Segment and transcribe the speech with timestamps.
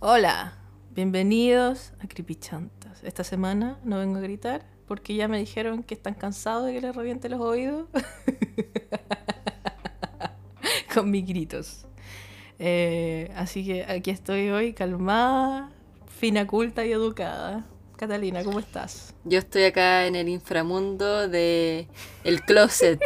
[0.00, 0.52] Hola,
[0.92, 3.02] bienvenidos a Creepy Chantas.
[3.02, 6.80] Esta semana no vengo a gritar porque ya me dijeron que están cansados de que
[6.80, 7.88] les reviente los oídos
[10.94, 11.88] con mis gritos.
[12.60, 15.72] Eh, así que aquí estoy hoy calmada,
[16.06, 17.66] fina, culta y educada.
[17.96, 19.16] Catalina, ¿cómo estás?
[19.24, 21.88] Yo estoy acá en el inframundo de
[22.22, 23.02] el closet.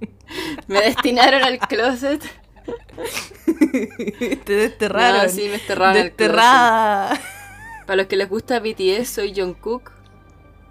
[0.66, 2.22] me destinaron al closet.
[4.44, 5.22] Te desterraron.
[5.24, 7.20] No, sí, me desterraron Desterrada.
[7.86, 9.92] Para los que les gusta BTS, soy Jungkook.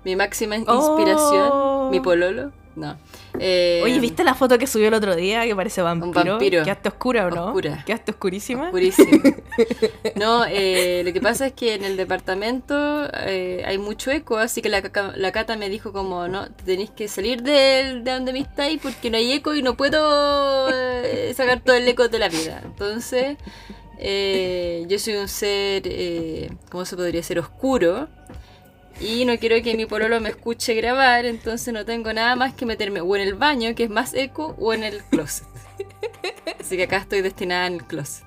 [0.04, 1.90] Mi máxima inspiración, Oh.
[1.92, 2.52] mi pololo.
[2.76, 2.98] No.
[3.39, 6.31] Eh, Oye, ¿viste la foto que subió el otro día que parece vampiro?
[6.31, 6.63] vampiro.
[6.63, 7.45] ¿Quedaste oscura o no?
[7.48, 7.84] Oscura.
[7.85, 8.66] ¿Quedaste oscurísima?
[8.66, 9.21] Oscurísimo.
[10.16, 14.61] No, eh, lo que pasa es que en el departamento eh, hay mucho eco, así
[14.61, 14.81] que la,
[15.16, 19.09] la Cata me dijo como, no, tenéis que salir de, de donde me estáis porque
[19.09, 20.70] no hay eco y no puedo
[21.33, 22.61] sacar todo el eco de la vida.
[22.66, 23.38] Entonces,
[23.97, 25.83] yo soy un ser,
[26.70, 27.39] ¿cómo se podría ser?
[27.39, 28.09] Oscuro.
[29.00, 32.66] Y no quiero que mi pololo me escuche grabar, entonces no tengo nada más que
[32.66, 35.48] meterme o en el baño, que es más eco, o en el closet.
[36.60, 38.23] Así que acá estoy destinada en el closet.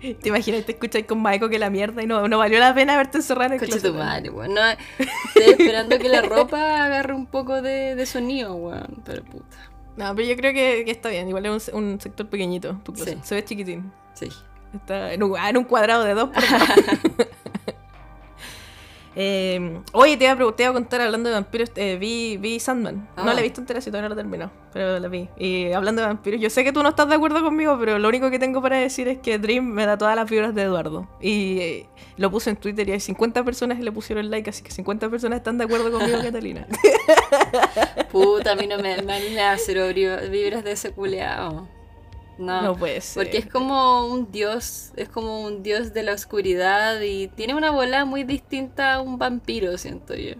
[0.00, 0.64] ¿Te imaginas?
[0.64, 3.46] Te escuchas con Maiko que la mierda y no, no valió la pena verte encerrada
[3.46, 3.90] en el Coche closet.
[3.90, 4.54] tu madre, weón.
[4.54, 9.02] No, estoy esperando que la ropa agarre un poco de, de sonido, weón.
[9.04, 9.56] Pero puta.
[9.96, 11.28] No, pero yo creo que, que está bien.
[11.28, 13.18] Igual es un, un sector pequeñito, tu closet.
[13.18, 13.28] Sí.
[13.28, 13.92] Se ve chiquitín.
[14.14, 14.28] Sí.
[14.74, 16.42] Está en un, en un cuadrado de dos por.
[19.16, 21.72] Eh, oye, te iba, a, te iba a contar hablando de vampiros.
[21.76, 23.08] eh, vi, vi Sandman.
[23.16, 23.34] No Ah.
[23.34, 24.50] la he visto entera, si todavía no la terminó.
[24.72, 25.28] Pero la vi.
[25.36, 28.08] Y hablando de vampiros, yo sé que tú no estás de acuerdo conmigo, pero lo
[28.08, 31.08] único que tengo para decir es que Dream me da todas las vibras de Eduardo.
[31.20, 31.86] Y eh,
[32.18, 35.08] lo puse en Twitter y hay 50 personas que le pusieron like, así que 50
[35.10, 36.66] personas están de acuerdo conmigo, Catalina.
[38.12, 39.86] Puta, a mí no me, a mí me da cero
[40.30, 41.66] vibras de ese culeado.
[42.40, 42.62] No.
[42.62, 43.22] No puede ser.
[43.22, 47.70] Porque es como un dios, es como un dios de la oscuridad y tiene una
[47.70, 50.32] bola muy distinta a un vampiro, siento yo.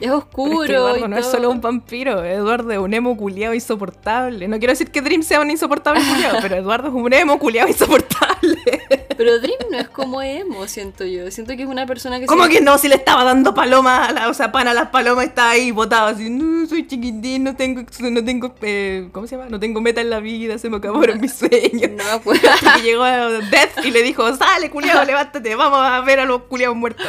[0.00, 0.62] Es oscuro.
[0.62, 4.48] es que Eduardo y no es solo un vampiro, Eduardo es un emo culiado insoportable.
[4.48, 7.68] No quiero decir que Dream sea un insoportable culiado, pero Eduardo es un emo culiado
[7.68, 8.19] insoportable.
[9.16, 11.30] Pero Dream no es como emo, siento yo.
[11.30, 12.78] Siento que es una persona que ¿Cómo se- que no?
[12.78, 15.70] Si le estaba dando paloma, a la, o sea, pan a las palomas, está ahí
[15.70, 16.30] botado así.
[16.30, 19.48] No, soy chiquitín, no tengo, no tengo, eh, ¿cómo se llama?
[19.50, 21.90] No tengo meta en la vida, se me acabaron mis sueños.
[21.90, 22.48] No me acuerdo.
[22.54, 26.42] Hasta que llegó Death y le dijo, sale, culiado, levántate, vamos a ver a los
[26.44, 27.06] culiados muertos.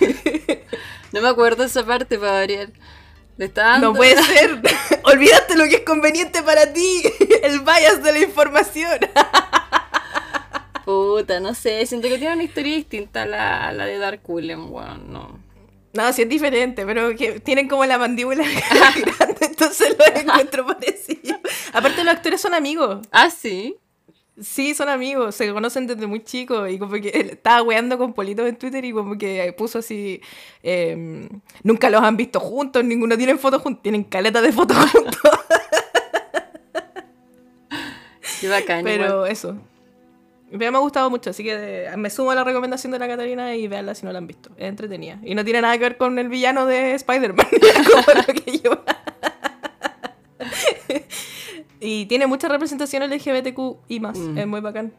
[1.12, 2.68] No me acuerdo esa parte para variar.
[3.82, 4.60] No puede ser.
[5.04, 7.02] Olvidaste lo que es conveniente para ti.
[7.42, 8.98] El bias de la información.
[10.84, 11.84] Puta, no sé.
[11.86, 15.12] Siento que tiene una historia distinta a la, a la de Dark Willem, weón.
[15.12, 15.38] No.
[15.94, 21.38] No, sí es diferente, pero que tienen como la mandíbula grande, entonces lo encuentro parecido.
[21.72, 23.06] Aparte los actores son amigos.
[23.10, 23.76] Ah, sí.
[24.40, 28.48] Sí, son amigos, se conocen desde muy chicos y como que estaba weando con Politos
[28.48, 30.22] en Twitter y como que puso así,
[30.62, 31.28] eh,
[31.62, 35.20] nunca los han visto juntos, ninguno tienen fotos juntos, tienen caleta de fotos juntos,
[38.40, 38.82] Qué bacán.
[38.84, 39.30] pero igual.
[39.30, 39.56] eso.
[40.58, 43.54] Pero me ha gustado mucho, así que me sumo a la recomendación de la Catarina
[43.56, 45.18] y véanla si no la han visto, es entretenida.
[45.24, 47.46] Y no tiene nada que ver con el villano de Spider-Man,
[47.90, 48.72] como lo que yo...
[51.80, 53.58] y tiene mucha representación LGBTQ
[53.88, 54.38] y más, Mm.
[54.38, 54.92] es muy bacán.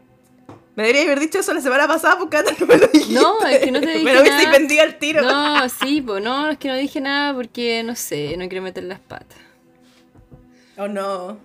[0.75, 3.13] Me debería haber dicho eso la semana pasada porque no me lo dijiste.
[3.13, 4.51] No, es que no te dije Me lo hubiese nada.
[4.57, 5.21] vendido al tiro.
[5.21, 8.83] No, sí, pues no, es que no dije nada porque no sé, no quiero meter
[8.85, 9.37] las patas.
[10.77, 11.37] Oh, no.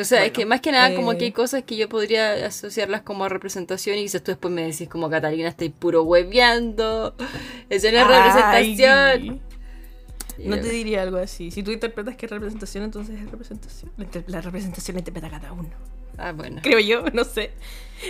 [0.00, 2.46] O sea, es que más que nada como eh, que hay cosas que yo podría
[2.46, 7.14] asociarlas como a representación y quizás tú después me decís como Catalina estoy puro hueveando.
[7.68, 8.76] Eso no es Ay.
[8.76, 9.40] representación.
[10.38, 11.50] No te diría algo así.
[11.50, 13.92] Si tú interpretas que es representación, entonces es representación.
[14.26, 15.70] La representación la interpreta cada uno.
[16.22, 16.60] Ah, bueno.
[16.62, 17.50] Creo yo, no sé.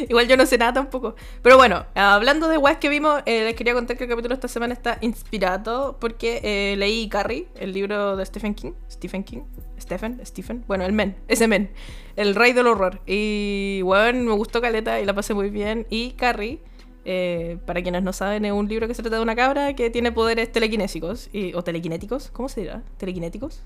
[0.09, 1.17] Igual yo no sé nada tampoco.
[1.43, 4.37] Pero bueno, hablando de weas que vimos, eh, les quería contar que el capítulo de
[4.37, 8.73] esta semana está inspirado porque eh, leí Carrie, el libro de Stephen King.
[8.91, 9.43] Stephen King.
[9.81, 10.65] Stephen, Stephen.
[10.67, 11.71] Bueno, el men, ese men.
[12.17, 13.01] El rey del horror.
[13.07, 15.87] Y bueno, me gustó Caleta y la pasé muy bien.
[15.91, 16.61] Y Carrie,
[17.05, 19.91] eh, para quienes no saben, es un libro que se trata de una cabra que
[19.91, 21.29] tiene poderes telequinésicos.
[21.33, 22.83] Y, o telequinéticos, ¿cómo se dirá?
[22.99, 23.63] ¿Telequinéticos?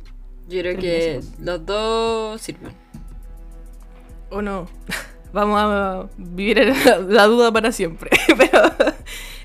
[0.49, 2.73] Yo creo que los dos sirven.
[4.31, 4.69] ¿O no?
[5.33, 6.75] Vamos a vivir en
[7.13, 8.11] la, duda para siempre.
[8.39, 8.63] Pero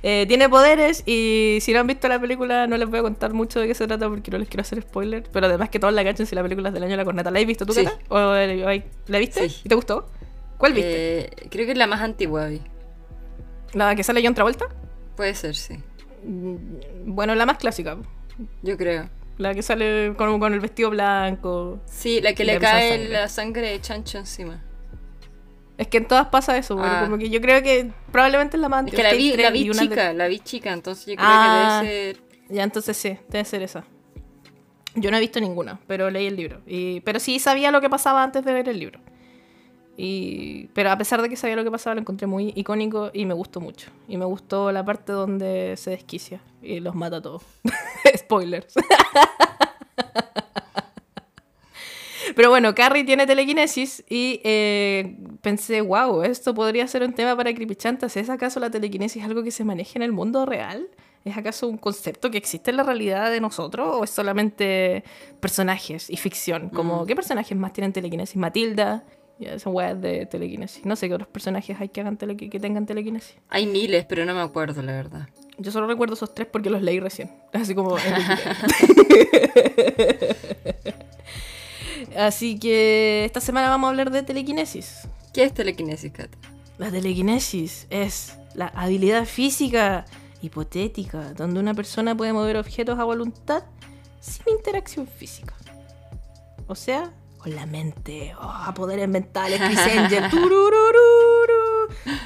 [0.03, 3.33] eh, tiene poderes y si no han visto la película no les voy a contar
[3.33, 5.23] mucho de qué se trata porque no les quiero hacer spoiler.
[5.33, 7.29] Pero además que todos la cachen si la película es del año de la corneta.
[7.29, 7.85] ¿La has visto tú, Sí.
[8.07, 9.49] ¿O eh, la viste?
[9.49, 9.61] Sí.
[9.65, 10.07] ¿Y te gustó?
[10.57, 11.19] ¿Cuál viste?
[11.19, 12.61] Eh, creo que es la más antigua, vi.
[13.73, 14.67] ¿La que sale John Travolta?
[15.17, 15.77] Puede ser, sí.
[16.23, 16.55] Mm,
[17.07, 17.97] Bueno, la más clásica.
[18.61, 19.09] Yo creo.
[19.37, 21.79] La que sale con, con el vestido blanco.
[21.85, 23.09] Sí, la que le cae sangre.
[23.09, 24.63] la sangre de chancho encima.
[25.81, 27.01] Es que en todas pasa eso, bueno, Ah.
[27.05, 29.67] como que yo creo que probablemente es la más Es que la vi, la vi
[29.67, 31.79] una de- chica, la vi chica, entonces yo creo Ah.
[31.81, 32.23] que debe ser...
[32.49, 33.83] Ya, entonces sí, debe ser esa.
[34.93, 36.61] Yo no he visto ninguna, pero leí el libro.
[36.67, 38.99] Y, pero sí sabía lo que pasaba antes de ver el libro.
[39.97, 43.25] Y, pero a pesar de que sabía lo que pasaba, lo encontré muy icónico y
[43.25, 43.89] me gustó mucho.
[44.07, 47.41] Y me gustó la parte donde se desquicia y los mata a todos.
[48.17, 48.75] Spoilers.
[52.35, 57.53] Pero bueno, Carrie tiene telequinesis y eh, pensé, wow, esto podría ser un tema para
[57.53, 58.15] Creepychantas.
[58.17, 60.87] ¿Es acaso la telequinesis algo que se maneja en el mundo real?
[61.23, 65.03] ¿Es acaso un concepto que existe en la realidad de nosotros o es solamente
[65.39, 66.69] personajes y ficción?
[66.69, 67.05] Como, Mm.
[67.07, 68.35] ¿qué personajes más tienen telequinesis?
[68.37, 69.03] Matilda,
[69.39, 70.85] esa weá de telequinesis.
[70.85, 73.35] No sé qué otros personajes hay que, hagan telequi- que tengan telequinesis.
[73.49, 75.29] Hay miles, pero no me acuerdo, la verdad.
[75.57, 77.29] Yo solo recuerdo esos tres porque los leí recién.
[77.53, 77.97] Así como.
[82.17, 85.07] Así que esta semana vamos a hablar de telequinesis.
[85.33, 86.29] ¿Qué es telequinesis, Kat?
[86.77, 90.05] La telequinesis es la habilidad física
[90.41, 93.63] hipotética donde una persona puede mover objetos a voluntad
[94.19, 95.53] sin interacción física.
[96.67, 98.33] O sea, con la mente.
[98.39, 100.29] Oh, poderes mentales, Chris Angel.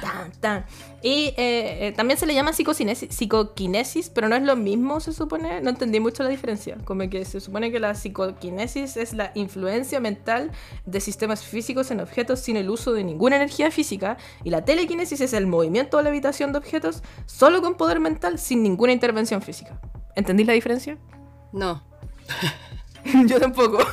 [0.00, 0.64] Tan, tan.
[1.02, 5.12] Y eh, eh, también se le llama psicocinesis, psicoquinesis, pero no es lo mismo, se
[5.12, 5.60] supone.
[5.60, 6.76] No entendí mucho la diferencia.
[6.84, 10.50] Como que se supone que la psicoquinesis es la influencia mental
[10.84, 14.16] de sistemas físicos en objetos sin el uso de ninguna energía física.
[14.44, 18.38] Y la telequinesis es el movimiento o la levitación de objetos solo con poder mental
[18.38, 19.80] sin ninguna intervención física.
[20.14, 20.98] ¿Entendís la diferencia?
[21.52, 21.82] No.
[23.26, 23.78] Yo tampoco.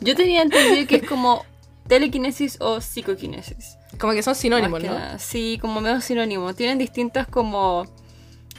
[0.00, 1.44] Yo tenía entendido que es como
[1.88, 3.76] telequinesis o psicoquinesis.
[3.98, 4.94] Como que son sinónimos, que ¿no?
[4.94, 5.18] nada.
[5.18, 6.54] Sí, como medio sinónimo.
[6.54, 7.84] Tienen distintas como...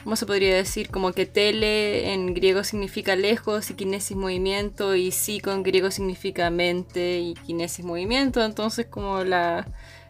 [0.04, 0.88] ¿Cómo se podría decir?
[0.90, 6.48] Como que tele en griego significa lejos y kinesis movimiento y psico en griego significa
[6.48, 8.44] mente y kinesis movimiento.
[8.44, 9.66] Entonces como la,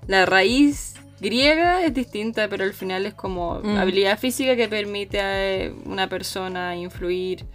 [0.07, 3.79] la raíz griega es distinta, pero al final es como Mm.
[3.79, 7.47] habilidad física que permite a una persona influir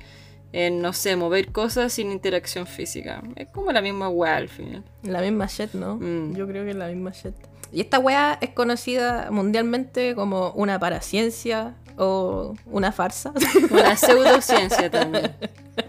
[0.53, 3.21] en, no sé, mover cosas sin interacción física.
[3.35, 4.83] Es como la misma weá al final.
[5.03, 5.95] La misma shit, ¿no?
[5.95, 6.35] Mm.
[6.35, 7.33] Yo creo que es la misma shit.
[7.71, 13.31] Y esta wea es conocida mundialmente como una paraciencia o una farsa.
[13.69, 15.31] Una pseudociencia también.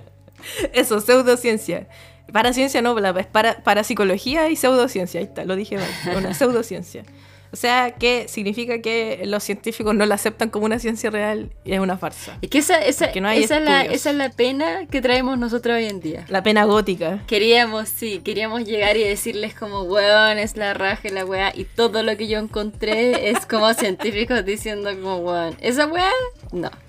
[0.72, 1.88] Eso, pseudociencia.
[2.32, 5.20] Paraciencia no, es para, parapsicología y pseudociencia.
[5.20, 6.16] Ahí está, lo dije mal.
[6.16, 7.04] Una pseudociencia.
[7.52, 11.72] O sea, que significa que los científicos no la aceptan como una ciencia real y
[11.72, 12.38] es una farsa.
[12.40, 15.76] Es que esa, esa, no esa, es la, esa es la pena que traemos nosotros
[15.76, 16.24] hoy en día.
[16.28, 17.22] La pena gótica.
[17.26, 22.02] Queríamos, sí, queríamos llegar y decirles como, weón, es la raja la weá, y todo
[22.02, 26.10] lo que yo encontré es como científicos diciendo como, weón, esa weá,
[26.52, 26.70] no.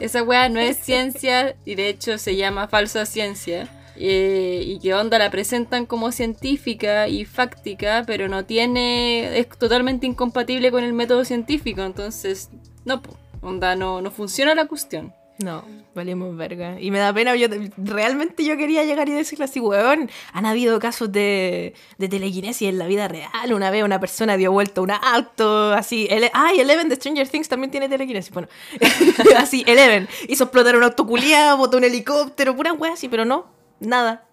[0.00, 3.68] Esa weá no es ciencia y de hecho se llama falsa ciencia.
[3.96, 10.06] Eh, y que onda la presentan como científica y fáctica, pero no tiene, es totalmente
[10.06, 12.50] incompatible con el método científico, entonces,
[12.84, 13.02] no,
[13.42, 15.12] onda, no, no funciona la cuestión.
[15.38, 16.80] No, valimos verga.
[16.80, 20.78] Y me da pena, yo realmente yo quería llegar y decirle así, weón, han habido
[20.78, 23.52] casos de, de telequinesis en la vida real.
[23.52, 26.06] Una vez una persona dio vuelta a un auto, así.
[26.10, 28.32] Ele Ay, Eleven de Stranger Things también tiene telequinesis.
[28.32, 28.48] Bueno,
[29.36, 33.46] así, Eleven hizo explotar un auto culiado, botó un helicóptero, pura wea así, pero no,
[33.86, 34.24] nada.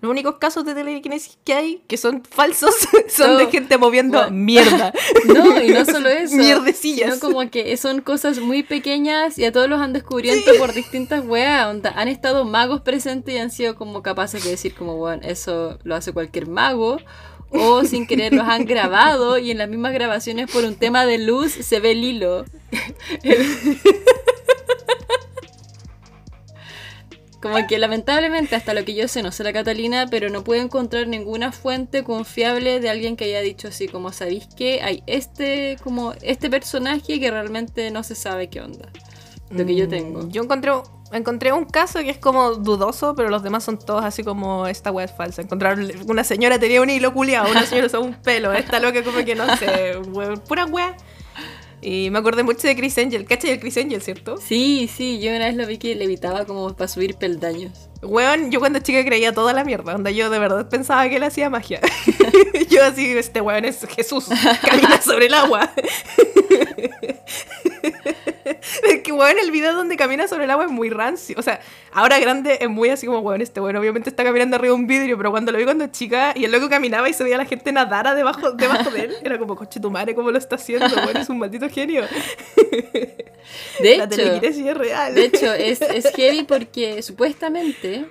[0.00, 2.72] Los únicos casos de telequinesis que hay, que son falsos,
[3.08, 4.36] son de gente moviendo bueno.
[4.36, 4.92] mierda.
[5.26, 6.36] No, y no solo eso.
[6.36, 7.14] Mierdecillas.
[7.14, 11.24] Sino como que son cosas muy pequeñas y a todos los han descubierto por distintas
[11.26, 11.76] weas.
[11.96, 15.96] Han estado magos presentes y han sido como capaces de decir como, bueno, eso lo
[15.96, 16.98] hace cualquier mago.
[17.50, 21.18] O sin querer los han grabado y en las mismas grabaciones por un tema de
[21.18, 22.44] luz se ve el hilo.
[27.40, 30.60] Como que lamentablemente, hasta lo que yo sé, no sé la Catalina, pero no puedo
[30.60, 35.76] encontrar ninguna fuente confiable de alguien que haya dicho así, como sabéis que hay este,
[35.84, 38.88] como este personaje que realmente no se sabe qué onda.
[39.50, 40.28] Lo que yo Mm, tengo.
[40.28, 40.72] Yo encontré,
[41.12, 44.90] encontré un caso que es como dudoso, pero los demás son todos así como esta
[44.90, 45.40] wea es falsa.
[45.40, 49.24] Encontraron una señora tenía un hilo culiado, una señora usaba un pelo, esta loca como
[49.24, 50.96] que no sé, wea, pura wea.
[51.80, 54.36] Y me acordé mucho de Chris Angel, ¿cachai el Chris Angel, cierto?
[54.38, 57.88] Sí, sí, yo una vez lo vi que levitaba como para subir peldaños.
[58.02, 61.22] Weón, yo cuando chica creía toda la mierda, onda yo de verdad pensaba que él
[61.22, 61.80] hacía magia.
[62.70, 64.26] yo así, este weón es Jesús,
[64.62, 65.70] camina sobre el agua.
[68.82, 71.36] es que weón, el video donde camina sobre el agua es muy rancio.
[71.38, 71.60] O sea,
[71.92, 74.86] ahora grande es muy así como, weón, este weón obviamente está caminando arriba de un
[74.86, 77.38] vidrio, pero cuando lo vi cuando chica y el loco caminaba y se veía a
[77.38, 80.56] la gente nadar debajo, debajo de él, era como, coche tu madre, ¿cómo lo está
[80.56, 80.94] haciendo?
[80.94, 82.04] Weón, es un maldito genio.
[83.80, 85.14] De la hecho, es real.
[85.14, 88.06] de hecho es, es heavy porque supuestamente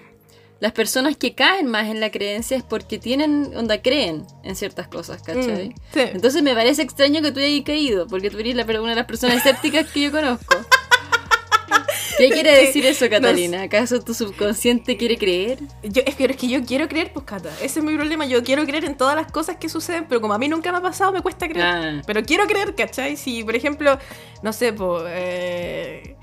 [0.60, 4.88] las personas que caen más en la creencia es porque tienen, onda, creen en ciertas
[4.88, 5.70] cosas, ¿cachai?
[5.70, 6.00] Mm, sí.
[6.14, 9.06] Entonces me parece extraño que tú hayas caído, porque tú eres la, una de las
[9.06, 10.58] personas escépticas que yo conozco.
[12.18, 13.62] ¿Qué quiere decir eso, Catalina?
[13.62, 15.60] ¿Acaso tu subconsciente quiere creer?
[15.84, 17.50] Yo, es, que, es que yo quiero creer, pues, Cata.
[17.62, 18.26] Ese es mi problema.
[18.26, 20.80] Yo quiero creer en todas las cosas que suceden, pero como a mí nunca me
[20.80, 21.66] ha pasado, me cuesta creer.
[21.66, 22.02] Ah.
[22.08, 23.18] Pero quiero creer, ¿cachai?
[23.18, 24.00] Si, por ejemplo,
[24.42, 25.04] no sé, pues.
[25.10, 26.16] eh,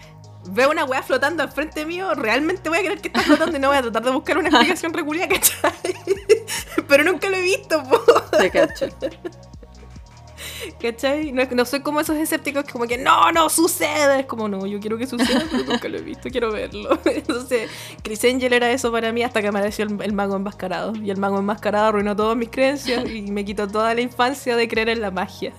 [0.47, 3.61] Veo una weá flotando al frente mío, realmente voy a creer que está flotando y
[3.61, 5.95] no voy a tratar de buscar una explicación regular, ¿cachai?
[6.89, 7.99] Pero nunca lo he visto, po.
[8.37, 8.87] Te cacho.
[10.81, 11.33] ¿Cachai?
[11.33, 14.21] No, no soy como esos escépticos que como que no, no sucede.
[14.21, 16.99] Es como, no, yo quiero que suceda, pero nunca lo he visto, quiero verlo.
[17.05, 17.71] Entonces,
[18.03, 20.95] Chris Angel era eso para mí hasta que apareció el, el mago enmascarado.
[20.97, 24.69] Y el mago enmascarado arruinó todas mis creencias y me quitó toda la infancia de
[24.69, 25.53] creer en la magia.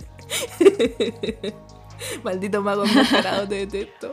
[2.23, 4.11] Maldito mago enmascarado, te detesto.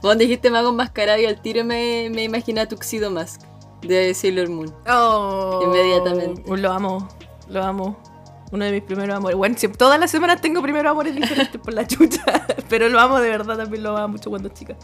[0.00, 3.42] Cuando dijiste mago enmascarado y al tiro me, me imaginé a Tuxedo Mask
[3.82, 4.74] de Sailor Moon.
[4.88, 6.42] Oh, Inmediatamente.
[6.56, 7.08] Lo amo,
[7.48, 7.98] lo amo.
[8.52, 9.36] Uno de mis primeros amores.
[9.36, 12.24] Bueno, si- todas las semanas tengo primeros amores diferentes por la chucha.
[12.68, 14.76] Pero lo amo de verdad, también lo amo mucho cuando chica.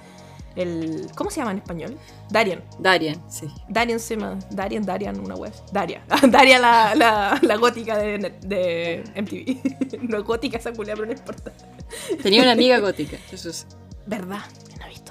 [0.55, 1.99] El, ¿Cómo se llama en español?
[2.31, 2.63] Darian.
[2.79, 3.47] Darian, sí.
[3.69, 4.39] Darian se llama.
[4.51, 5.53] Darian, Darian, una web.
[5.73, 6.03] Daria.
[6.31, 10.03] Daria la, la, la gótica de, MTV.
[10.09, 11.53] no es gótica esa culia, pero no importa.
[12.23, 13.65] Tenía una amiga gótica, eso sí.
[14.07, 14.41] ¿Verdad?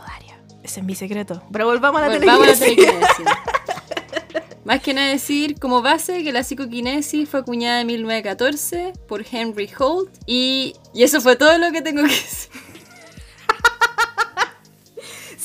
[0.03, 0.39] Daria.
[0.63, 1.43] Ese es mi secreto.
[1.51, 3.25] Pero volvamos a la Bueno, vamos a la telequinesis.
[4.65, 9.69] Más que nada decir como base que la psicoquinesis fue acuñada en 1914 por Henry
[9.77, 12.49] Holt y, y eso fue todo lo que tengo que decir.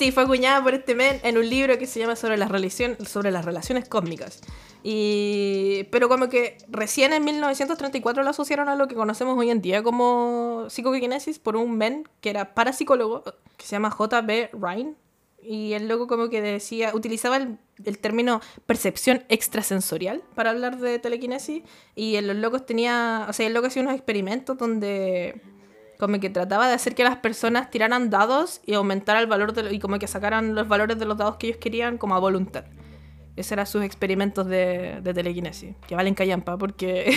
[0.01, 2.97] Sí, fue acuñada por este men en un libro que se llama sobre las, relacion-
[3.05, 4.41] sobre las relaciones cósmicas.
[4.83, 5.85] Y...
[5.91, 9.83] Pero como que recién en 1934 lo asociaron a lo que conocemos hoy en día
[9.83, 13.25] como psicoquinesis por un men que era parapsicólogo,
[13.59, 14.49] que se llama J.B.
[14.55, 14.97] Ryan.
[15.43, 20.99] Y el loco como que decía, utilizaba el, el término percepción extrasensorial para hablar de
[20.99, 21.63] telequinesis.
[21.95, 25.43] Y en los locos tenía, o sea, el loco hacía unos experimentos donde
[26.01, 29.73] como que trataba de hacer que las personas tiraran dados y aumentara el valor de
[29.73, 32.65] y como que sacaran los valores de los dados que ellos querían como a voluntad.
[33.37, 37.17] Esos eran sus experimentos de, de telequinesis, que valen callampa porque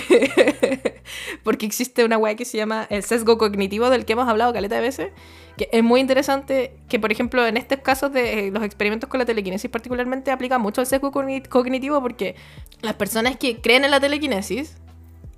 [1.43, 4.75] porque existe una weá que se llama el sesgo cognitivo del que hemos hablado caleta
[4.75, 5.11] de veces,
[5.57, 9.19] que es muy interesante que por ejemplo en estos casos de eh, los experimentos con
[9.19, 12.35] la telequinesis particularmente aplica mucho el sesgo cogni- cognitivo porque
[12.81, 14.77] las personas que creen en la telequinesis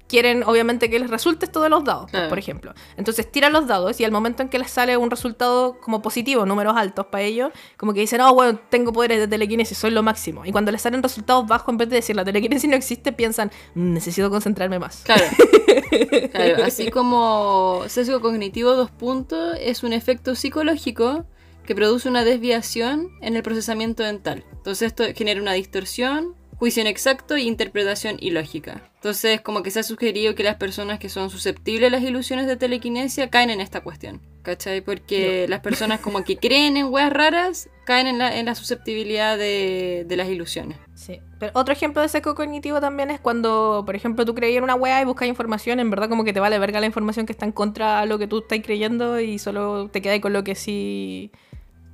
[0.07, 2.74] quieren obviamente que les resulte esto de los dados, por ejemplo.
[2.97, 6.45] Entonces tiran los dados y al momento en que les sale un resultado como positivo,
[6.45, 10.03] números altos para ellos, como que dicen, oh, bueno, tengo poderes de telequinesis, soy lo
[10.03, 10.45] máximo.
[10.45, 13.51] Y cuando les salen resultados bajos, en vez de decir la telequinesis no existe, piensan,
[13.74, 15.03] "Mm, necesito concentrarme más.
[15.05, 15.25] Claro.
[16.31, 21.25] Claro, así como sesgo cognitivo dos puntos es un efecto psicológico
[21.65, 24.43] que produce una desviación en el procesamiento mental.
[24.51, 28.89] Entonces esto genera una distorsión, juicio inexacto e interpretación ilógica.
[28.95, 32.47] Entonces como que se ha sugerido que las personas que son susceptibles a las ilusiones
[32.47, 34.21] de telequinesia caen en esta cuestión.
[34.41, 34.81] ¿Cachai?
[34.81, 39.39] Porque las personas como que creen en weas raras caen en la, en la susceptibilidad
[39.39, 40.77] de, de las ilusiones.
[40.93, 41.19] Sí.
[41.39, 44.75] Pero otro ejemplo de sesgo cognitivo también es cuando, por ejemplo, tú creías en una
[44.75, 47.45] wea y buscas información, en verdad como que te vale verga la información que está
[47.45, 50.55] en contra a lo que tú estás creyendo y solo te quedas con lo que
[50.55, 51.31] sí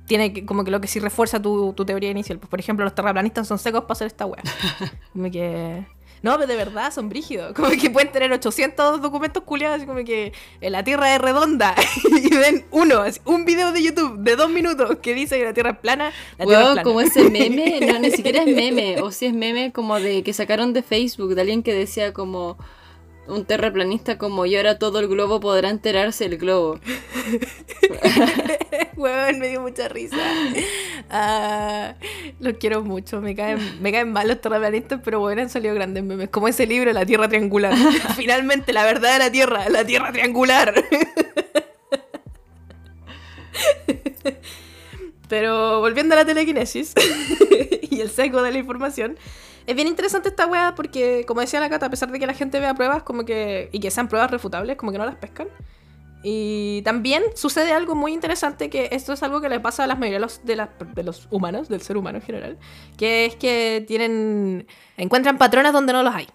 [0.06, 2.38] tiene que, como que lo que sí refuerza tu, tu teoría inicial.
[2.38, 4.42] Pues, por ejemplo, los terraplanistas son secos para hacer esta wea.
[5.12, 5.86] Como que...
[6.22, 7.52] No, pero de verdad son brígidos.
[7.52, 11.74] Como que pueden tener 800 documentos culiados, así como que eh, la Tierra es redonda.
[12.04, 15.70] y ven uno, un video de YouTube de dos minutos que dice que la Tierra
[15.70, 16.12] es plana.
[16.38, 16.82] La Tierra es plana.
[16.84, 20.32] como ese meme, no, ni siquiera es meme, o si es meme como de que
[20.32, 22.56] sacaron de Facebook, de alguien que decía como
[23.26, 26.78] un terraplanista como y ahora todo el globo podrá enterarse el globo.
[28.96, 30.16] Huevón, me dio mucha risa.
[31.10, 31.94] Ah,
[32.40, 33.20] los quiero mucho.
[33.20, 36.28] Me caen, me caen mal los terraplanistas, pero bueno, han salido grandes memes.
[36.28, 37.74] Como ese libro, La Tierra Triangular.
[38.16, 40.74] Finalmente, la verdadera Tierra, la Tierra Triangular.
[45.32, 46.92] Pero volviendo a la telequinesis
[47.90, 49.16] y el sesgo de la información,
[49.66, 52.34] es bien interesante esta weá porque, como decía la Cata, a pesar de que la
[52.34, 55.48] gente vea pruebas como que y que sean pruebas refutables, como que no las pescan.
[56.24, 59.96] Y también sucede algo muy interesante, que esto es algo que le pasa a la
[59.96, 62.58] mayoría de los, las- de los humanos, del ser humano en general,
[62.96, 64.66] que es que tienen
[64.96, 66.28] encuentran patrones donde no los hay.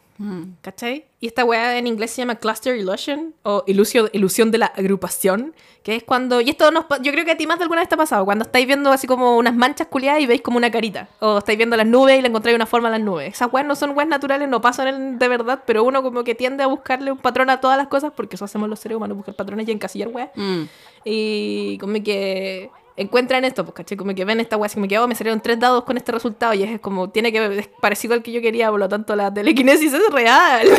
[0.62, 1.06] ¿Cachai?
[1.20, 5.54] Y esta weá en inglés se llama cluster illusion o ilusio- ilusión de la agrupación,
[5.84, 7.90] que es cuando, y esto nos, yo creo que a ti más de alguna vez
[7.90, 10.70] te ha pasado, cuando estáis viendo así como unas manchas culiadas y veis como una
[10.72, 13.34] carita, o estáis viendo las nubes y le encontráis una forma a las nubes.
[13.34, 16.36] Esas weas no son weas naturales, no pasan en- de verdad, pero uno como que
[16.36, 19.18] tiende a buscarle un patrón a todas las cosas, porque eso hacemos los seres humanos,
[19.18, 20.30] buscar patrones y encasillar weas.
[20.36, 20.64] Mm.
[21.06, 23.98] Y como que encuentran esto, pues, ¿cachai?
[23.98, 26.12] Como que ven esta weá, así como que oh, me salieron tres dados con este
[26.12, 29.16] resultado y es como, tiene que, es parecido al que yo quería, por lo tanto
[29.16, 30.68] la telequinesis es real.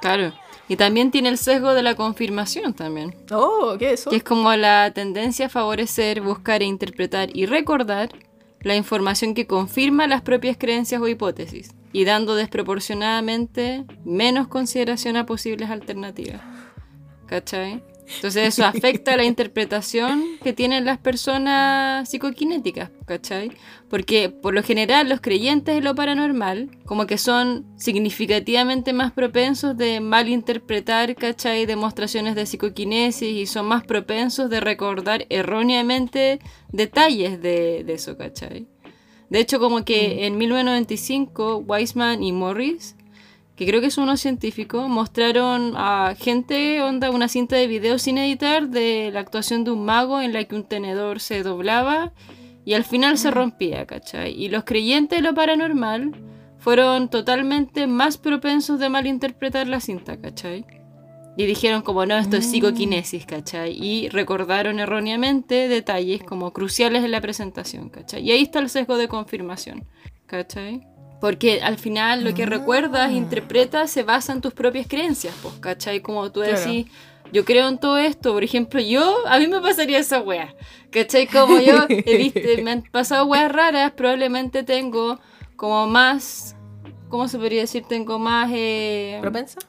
[0.00, 0.32] Claro.
[0.66, 3.14] Y también tiene el sesgo de la confirmación también.
[3.30, 4.08] Oh, ¿qué es eso?
[4.08, 8.08] Que es como la tendencia a favorecer, buscar e interpretar y recordar
[8.62, 15.26] la información que confirma las propias creencias o hipótesis y dando desproporcionadamente menos consideración a
[15.26, 16.40] posibles alternativas.
[17.26, 17.82] ¿Cachai?
[18.16, 23.52] Entonces eso afecta la interpretación que tienen las personas psicoquinéticas, ¿cachai?
[23.88, 29.76] Porque por lo general los creyentes de lo paranormal como que son significativamente más propensos
[29.76, 31.66] de malinterpretar, ¿cachai?
[31.66, 36.40] Demostraciones de psicoquinesis y son más propensos de recordar erróneamente
[36.72, 38.66] detalles de, de eso, ¿cachai?
[39.28, 42.96] De hecho, como que en 1995 Weisman y Morris
[43.60, 48.16] que creo que son unos científicos, mostraron a gente, onda, una cinta de video sin
[48.16, 52.14] editar de la actuación de un mago en la que un tenedor se doblaba
[52.64, 54.32] y al final se rompía, ¿cachai?
[54.32, 56.14] Y los creyentes de lo paranormal
[56.56, 60.64] fueron totalmente más propensos de malinterpretar la cinta, ¿cachai?
[61.36, 62.50] Y dijeron como, no, esto es mm.
[62.50, 63.76] psicoquinesis, ¿cachai?
[63.78, 68.22] Y recordaron erróneamente detalles como cruciales en la presentación, ¿cachai?
[68.22, 69.84] Y ahí está el sesgo de confirmación,
[70.24, 70.80] ¿cachai?
[71.20, 73.12] Porque al final lo que recuerdas, ah.
[73.12, 76.00] interpretas, se basa en tus propias creencias, pues, ¿cachai?
[76.00, 76.86] Como tú decís,
[77.32, 80.54] yo creo en todo esto, por ejemplo, yo, a mí me pasaría esa wea,
[80.90, 81.26] ¿cachai?
[81.26, 85.20] Como yo he visto, me han pasado weas raras, probablemente tengo
[85.56, 86.56] como más,
[87.08, 87.84] ¿cómo se podría decir?
[87.86, 88.50] Tengo más...
[88.52, 89.20] Eh,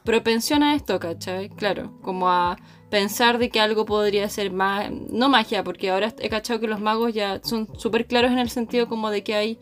[0.04, 1.50] Propensión a esto, ¿cachai?
[1.50, 2.56] Claro, como a
[2.90, 6.80] pensar de que algo podría ser más, no magia, porque ahora he cachado que los
[6.80, 9.58] magos ya son súper claros en el sentido como de que hay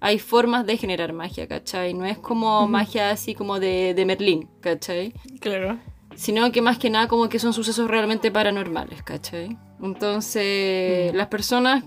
[0.00, 1.94] hay formas de generar magia, ¿cachai?
[1.94, 5.14] No es como magia así como de, de Merlín, ¿cachai?
[5.40, 5.78] Claro.
[6.14, 9.56] Sino que más que nada como que son sucesos realmente paranormales, ¿cachai?
[9.82, 11.84] Entonces, las personas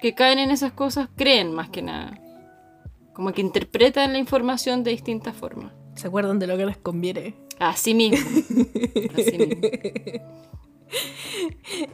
[0.00, 2.18] que caen en esas cosas creen más que nada.
[3.12, 5.72] Como que interpretan la información de distintas formas.
[5.94, 7.34] Se acuerdan de lo que les conviene.
[7.58, 8.28] Así mismo.
[9.16, 9.60] Así mismo.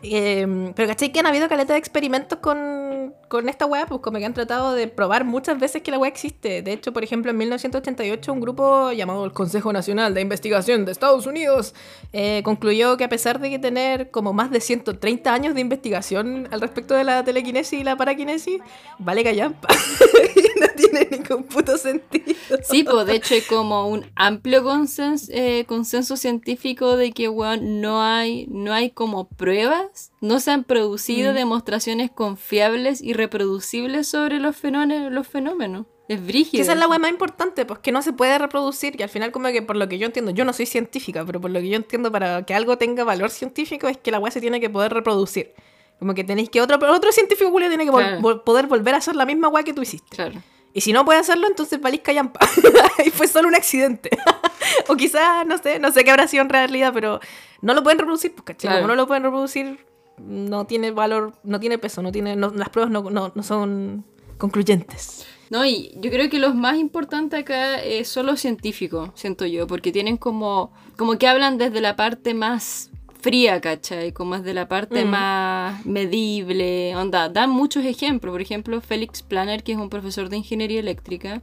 [0.03, 1.13] Em, pero ¿cachai?
[1.13, 4.75] Que han habido caleta de experimentos con, con esta web, pues como que han tratado
[4.75, 6.63] de probar muchas veces que la web existe.
[6.63, 10.93] De hecho, por ejemplo, en 1988 un grupo llamado el Consejo Nacional de Investigación de
[10.93, 11.75] Estados Unidos
[12.13, 16.47] eh, concluyó que a pesar de que tener como más de 130 años de investigación
[16.53, 18.61] al respecto de la telequinesis y la paraquinesis,
[19.01, 19.67] vale callampa.
[20.61, 22.37] no tiene ningún puto sentido.
[22.63, 28.01] Sí, pues de hecho hay como un amplio consenso, eh, consenso científico de que no
[28.01, 31.35] hay, no hay como pruebas, no se han producido mm.
[31.35, 35.13] demostraciones confiables y reproducibles sobre los fenómenos.
[35.13, 35.87] Los fenómenos.
[36.09, 36.63] Es brígido.
[36.63, 39.33] Esa es la weá más importante, pues que no se puede reproducir y al final
[39.33, 41.69] como que por lo que yo entiendo, yo no soy científica, pero por lo que
[41.69, 44.71] yo entiendo para que algo tenga valor científico es que la weá se tiene que
[44.71, 45.53] poder reproducir.
[45.99, 49.27] Como que tenéis que otro, otro científico Julio tiene que poder volver a hacer la
[49.27, 50.17] misma weá que tú hiciste.
[50.17, 50.43] Claro.
[50.73, 52.41] Y si no puede hacerlo, entonces valís callampa.
[53.05, 54.11] y fue solo un accidente.
[54.89, 57.21] o quizás, no sé, no sé qué habrá sido en realidad, pero
[57.61, 58.77] no lo pueden reproducir, pues, ¿cachai?
[58.77, 59.79] Como no lo pueden reproducir,
[60.19, 64.05] no tiene valor, no tiene peso, no tiene, las pruebas no, no, no, son
[64.39, 65.27] concluyentes.
[65.51, 69.67] No, y yo creo que los más importantes acá eh, son los científicos, siento yo,
[69.67, 72.91] porque tienen como, como que hablan desde la parte más
[73.25, 74.13] fría, ¿cachai?
[74.13, 75.09] Como es de la parte mm.
[75.09, 80.37] más medible, onda, dan muchos ejemplos, por ejemplo, Félix Planner, que es un profesor de
[80.37, 81.41] ingeniería eléctrica,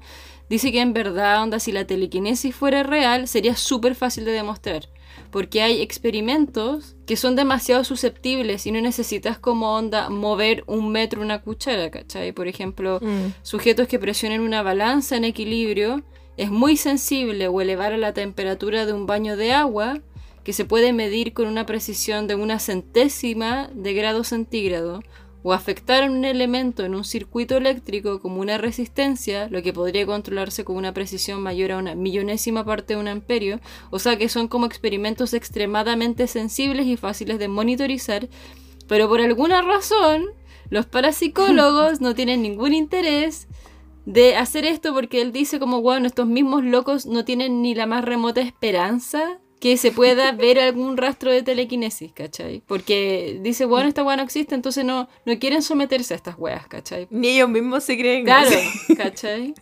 [0.48, 4.90] dice que en verdad, onda, si la telequinesis fuera real, sería súper fácil de demostrar,
[5.32, 11.24] porque hay experimentos que son demasiado susceptibles y no necesitas como onda mover un metro
[11.24, 12.32] una cuchara, ¿cachai?
[12.32, 13.42] Por ejemplo, mm.
[13.42, 16.04] sujetos que presionen una balanza en equilibrio,
[16.38, 20.00] es muy sensible o elevar a la temperatura de un baño de agua
[20.44, 25.02] que se puede medir con una precisión de una centésima de grado centígrado,
[25.44, 30.64] o afectar un elemento en un circuito eléctrico como una resistencia, lo que podría controlarse
[30.64, 34.48] con una precisión mayor a una millonésima parte de un amperio, o sea que son
[34.48, 38.30] como experimentos extremadamente sensibles y fáciles de monitorizar,
[38.88, 40.26] pero por alguna razón
[40.70, 43.48] los parapsicólogos no tienen ningún interés
[44.06, 47.86] de hacer esto porque él dice como, bueno, estos mismos locos no tienen ni la
[47.86, 52.64] más remota esperanza que se pueda ver algún rastro de telequinesis, ¿cachai?
[52.66, 56.68] Porque dice, bueno, esta weá no existe, entonces no, no quieren someterse a estas weas,
[56.68, 57.08] ¿cachai?
[57.12, 58.26] Ni ellos mismos se creen.
[58.26, 58.50] Claro,
[58.98, 59.54] ¿cachai?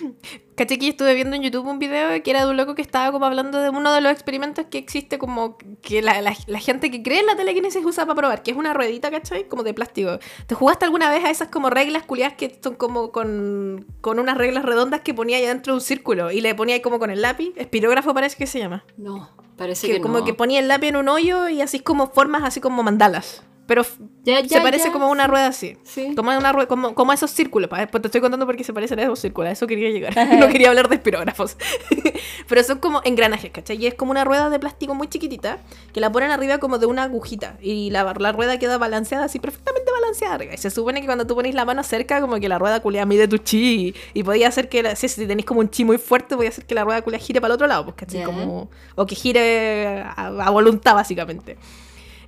[0.56, 3.10] Caché que estuve viendo en YouTube un video que era de un loco que estaba
[3.10, 7.02] como hablando de uno de los experimentos que existe como que la, la, gente que
[7.02, 9.48] cree en la telequinesis usa para probar, que es una ruedita, ¿cachai?
[9.48, 10.18] Como de plástico.
[10.46, 14.38] ¿Te jugaste alguna vez a esas como reglas culiadas que son como con, con unas
[14.38, 17.10] reglas redondas que ponía ahí dentro de un círculo y le ponía ahí como con
[17.10, 17.52] el lápiz?
[17.56, 18.84] Espirógrafo parece que se llama.
[18.96, 19.30] No.
[19.56, 20.24] Parece que, que, como no.
[20.24, 23.42] que ponía el lápiz en un hoyo y así como formas así como mandalas.
[23.66, 25.78] Pero f- Ya, se ya, parece ya, como una rueda así.
[25.84, 26.14] Sí.
[26.14, 27.70] Como, una rue- como, como a esos círculos.
[27.70, 29.48] pa- Pues te estoy contando porque se parecen a esos círculos.
[29.48, 30.14] A eso quería llegar.
[30.38, 31.56] no quería hablar de espirógrafos.
[32.48, 33.76] Pero son como engranajes, ¿cachai?
[33.82, 35.58] Y es como una rueda de plástico muy chiquitita
[35.94, 37.56] que la ponen arriba como de una agujita.
[37.62, 40.44] Y la, la rueda queda balanceada así, perfectamente balanceada.
[40.54, 43.06] Y se supone que cuando tú pones la mano cerca, como que la rueda culia
[43.06, 43.94] mide tu chi.
[44.12, 46.66] Y podía hacer que, la- si, si tenéis como un chi muy fuerte, podía hacer
[46.66, 48.20] que la rueda culia gire para el otro lado, pues, ¿cachai?
[48.20, 48.26] Ya.
[48.26, 51.56] Como, o que gire a, a voluntad, básicamente.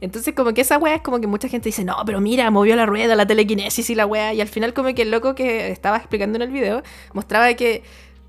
[0.01, 2.77] Entonces como que esa wea es como que mucha gente dice, no, pero mira, movió
[2.77, 4.35] la rueda, la telequinesis y la wea.
[4.35, 6.83] Y al final como que el loco que estaba explicando en el video
[7.13, 7.83] mostraba que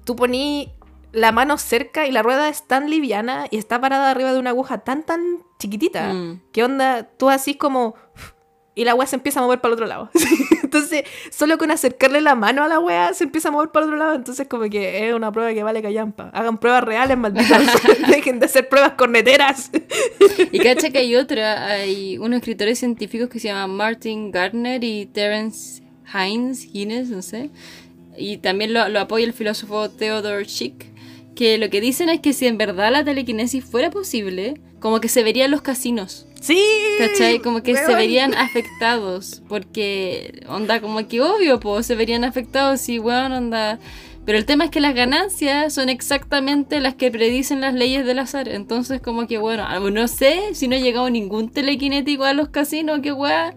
[0.03, 0.71] tú poní
[1.12, 4.51] la mano cerca y la rueda es tan liviana y está parada arriba de una
[4.51, 6.13] aguja tan, tan chiquitita.
[6.13, 6.41] Mm.
[6.51, 7.03] que onda?
[7.03, 7.95] Tú así como...
[8.75, 10.12] Y la wea se empieza a mover para el otro lado.
[10.67, 13.91] Entonces, solo con acercarle la mano a la wea se empieza a mover para el
[13.93, 14.15] otro lado.
[14.15, 16.30] Entonces, como que es una prueba que vale callampa.
[16.34, 17.58] Hagan pruebas reales, malditos.
[18.10, 19.71] Dejen de hacer pruebas corneteras.
[20.51, 25.06] Y cacha que hay otra, hay unos escritores científicos que se llaman Martin Gardner y
[25.06, 27.49] Terence Hines, Hines, no sé.
[28.17, 30.86] Y también lo, lo apoya el filósofo Theodore Schick,
[31.36, 35.10] que lo que dicen es que si en verdad la telequinesis fuera posible, como que
[35.10, 36.27] se verían los casinos.
[36.41, 36.62] Sí.
[37.00, 37.39] ¿Cachai?
[37.39, 37.97] Como que se weón.
[37.97, 39.41] verían afectados.
[39.47, 43.80] Porque, onda, como que obvio, pues, se verían afectados y, weón, onda.
[44.26, 48.19] Pero el tema es que las ganancias son exactamente las que predicen las leyes del
[48.19, 48.50] azar.
[48.50, 52.50] Entonces, como que, bueno, ah, no sé si no ha llegado ningún telequinético a los
[52.50, 53.54] casinos, que weón.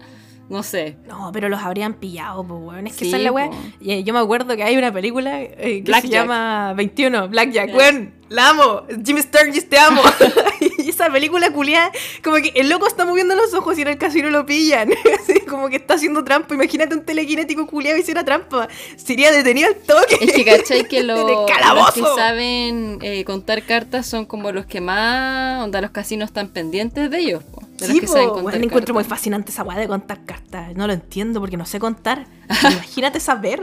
[0.49, 0.97] No sé.
[1.07, 2.87] No, pero los habrían pillado, pues, weón.
[2.87, 3.39] Es que Sí, po.
[3.79, 6.11] Y, eh, Yo me acuerdo que hay una película eh, que se Blackjack.
[6.11, 7.73] llama 21, Blackjack.
[7.75, 8.81] Weón, la amo.
[9.05, 10.01] Jimmy Sturgis, te amo.
[10.85, 11.91] y esa película culiada,
[12.23, 14.89] como que el loco está moviendo los ojos y en el casino lo pillan.
[15.19, 16.53] Así como que está haciendo trampa.
[16.53, 18.67] Imagínate un telequinético culiado hiciera trampa.
[18.95, 20.17] Sería detenido al toque.
[20.21, 20.87] Es que, ¿cachai?
[20.87, 25.91] Que lo- los que saben eh, contar cartas son como los que más, onda, los
[25.91, 27.43] casinos están pendientes de ellos.
[27.43, 30.23] po, de los Sí, que po, saben contar encuentro muy fascinante esa weá de contar
[30.25, 30.75] cartas.
[30.75, 32.25] No lo entiendo porque no sé contar.
[32.63, 33.61] Imagínate saber.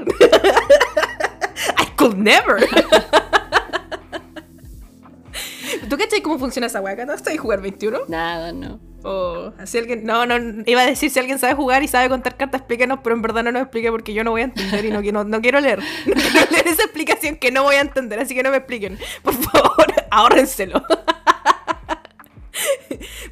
[1.79, 2.67] I could never.
[5.89, 7.05] ¿Tú cachai cómo funciona esa weá?
[7.05, 8.01] ¿No sabes jugar 21?
[8.09, 8.81] Nada, no.
[9.05, 10.05] O si alguien.
[10.05, 13.15] No, no, iba a decir si alguien sabe jugar y sabe contar cartas, explíquenos, pero
[13.15, 15.41] en verdad no nos explique porque yo no voy a entender y no, quiero- no
[15.41, 15.79] quiero leer.
[16.07, 18.99] No quiero leer esa explicación que no voy a entender, así que no me expliquen.
[19.23, 20.83] Por favor, ahórrenselo.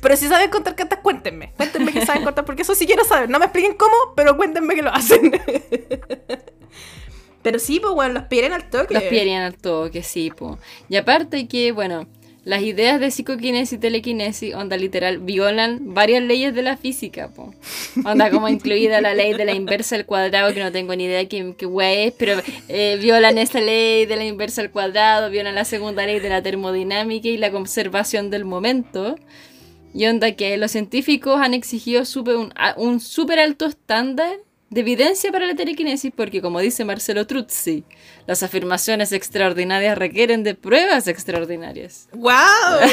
[0.00, 1.52] Pero si saben contar cartas, cuéntenme.
[1.56, 3.28] Cuéntenme que saben contar, porque eso sí quiero saber.
[3.28, 5.32] No me expliquen cómo, pero cuéntenme que lo hacen.
[7.42, 8.94] Pero sí, pues bueno, los piden al toque.
[8.94, 10.58] Los pillarían al toque, sí, po.
[10.88, 12.06] Y aparte que, bueno,
[12.46, 17.52] las ideas de psicoquinesis y telequinesis, onda literal, violan varias leyes de la física, po.
[18.04, 21.28] Onda como incluida la ley de la inversa al cuadrado, que no tengo ni idea
[21.28, 21.66] qué, qué
[22.04, 26.20] es, pero eh, violan esa ley de la inversa al cuadrado, violan la segunda ley
[26.20, 29.16] de la termodinámica y la conservación del momento.
[29.92, 34.36] Y onda que los científicos han exigido súper- un, un súper alto estándar
[34.70, 37.84] de evidencia para la telequinesis porque, como dice Marcelo Truzzi,
[38.26, 42.08] las afirmaciones extraordinarias requieren de pruebas extraordinarias.
[42.12, 42.32] ¡Wow!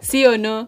[0.00, 0.66] ¿Sí o no?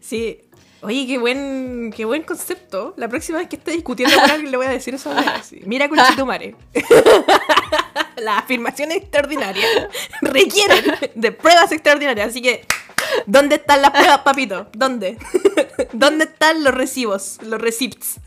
[0.00, 0.40] Sí.
[0.80, 2.92] Oye, qué buen, qué buen concepto.
[2.96, 5.12] La próxima vez que esté discutiendo con alguien le voy a decir eso.
[5.12, 5.60] así.
[5.64, 6.56] Mira, Conchetumare.
[8.16, 9.68] Las afirmaciones extraordinarias
[10.22, 10.84] requieren
[11.14, 12.30] de pruebas extraordinarias.
[12.30, 12.66] Así que,
[13.26, 14.68] ¿dónde están las pruebas, papito?
[14.72, 15.18] ¿Dónde?
[15.92, 17.38] ¿Dónde están los recibos?
[17.42, 18.20] Los receipts.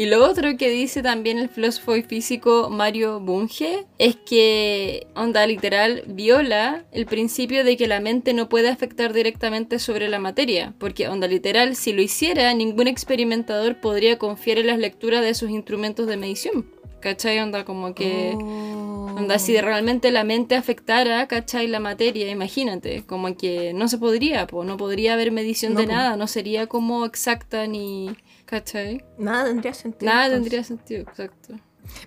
[0.00, 5.46] Y lo otro que dice también el filósofo y físico Mario Bunge es que, onda
[5.46, 10.72] literal, viola el principio de que la mente no puede afectar directamente sobre la materia,
[10.78, 15.50] porque, onda literal, si lo hiciera, ningún experimentador podría confiar en las lecturas de sus
[15.50, 16.79] instrumentos de medición.
[17.00, 17.38] ¿Cachai?
[17.40, 18.34] Onda como que...
[18.36, 21.66] Onda, si realmente la mente afectara, ¿cachai?
[21.66, 25.86] La materia, imagínate, como que no se podría, po, no podría haber medición No, de
[25.86, 25.92] po.
[25.92, 28.10] nada, no sería como exacta ni...
[28.46, 29.02] ¿cachai?
[29.18, 30.10] Nada tendría sentido.
[30.10, 30.42] Nada entonces.
[30.42, 31.54] tendría sentido, exacto.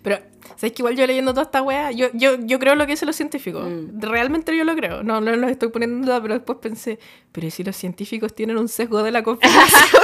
[0.01, 0.19] Pero,
[0.55, 3.07] ¿sabes que igual yo leyendo toda esta wea, yo, yo, yo creo lo que dicen
[3.07, 3.65] los científicos.
[3.65, 3.99] Mm.
[4.01, 5.03] Realmente yo lo creo.
[5.03, 6.99] No, no los estoy poniendo en duda, pero después pensé,
[7.31, 9.71] pero ¿y si los científicos tienen un sesgo de la confirmación?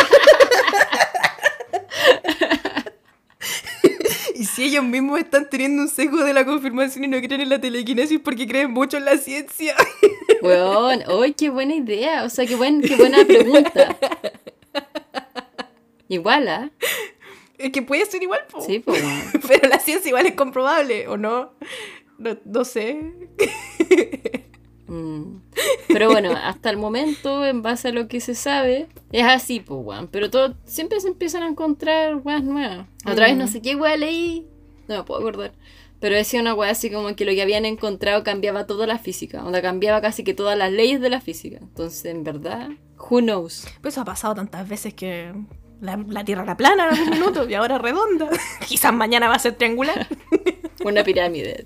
[4.60, 7.62] si ellos mismos están teniendo un sesgo de la confirmación y no creen en la
[7.62, 9.74] telequinesis porque creen mucho en la ciencia.
[10.41, 12.26] Weón, ¡ay, qué buena idea!
[12.26, 13.95] O sea, qué, buen, qué buena pregunta.
[16.10, 16.72] Igual, ¿ah?
[17.58, 18.60] es que puede ser igual, po.
[18.60, 19.22] Sí, weón.
[19.48, 21.54] pero la ciencia igual es comprobable, ¿o no?
[22.17, 23.13] No, no sé.
[24.89, 25.41] Mm.
[25.88, 29.80] Pero bueno, hasta el momento, en base a lo que se sabe, es así, pues,
[29.84, 30.08] weón.
[30.08, 32.88] Pero todo, siempre se empiezan a encontrar weas nuevas.
[33.06, 34.48] Otra vez no sé qué wea leí,
[34.89, 35.54] no me puedo acordar.
[35.99, 39.43] Pero decía una weá así como que lo que habían encontrado cambiaba toda la física.
[39.43, 41.58] Onda cambiaba casi que todas las leyes de la física.
[41.62, 43.67] Entonces, en verdad, who knows.
[43.82, 45.34] Pues eso ha pasado tantas veces que
[45.82, 48.30] la, la Tierra era plana en un minuto y ahora redonda.
[48.67, 50.08] Quizás mañana va a ser triangular.
[50.84, 51.65] Una pirámide.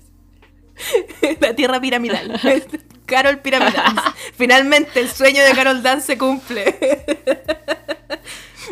[1.40, 2.40] la Tierra piramidal.
[3.06, 3.94] Carol Piramidal.
[4.34, 6.64] Finalmente el sueño de Carol Dance se cumple.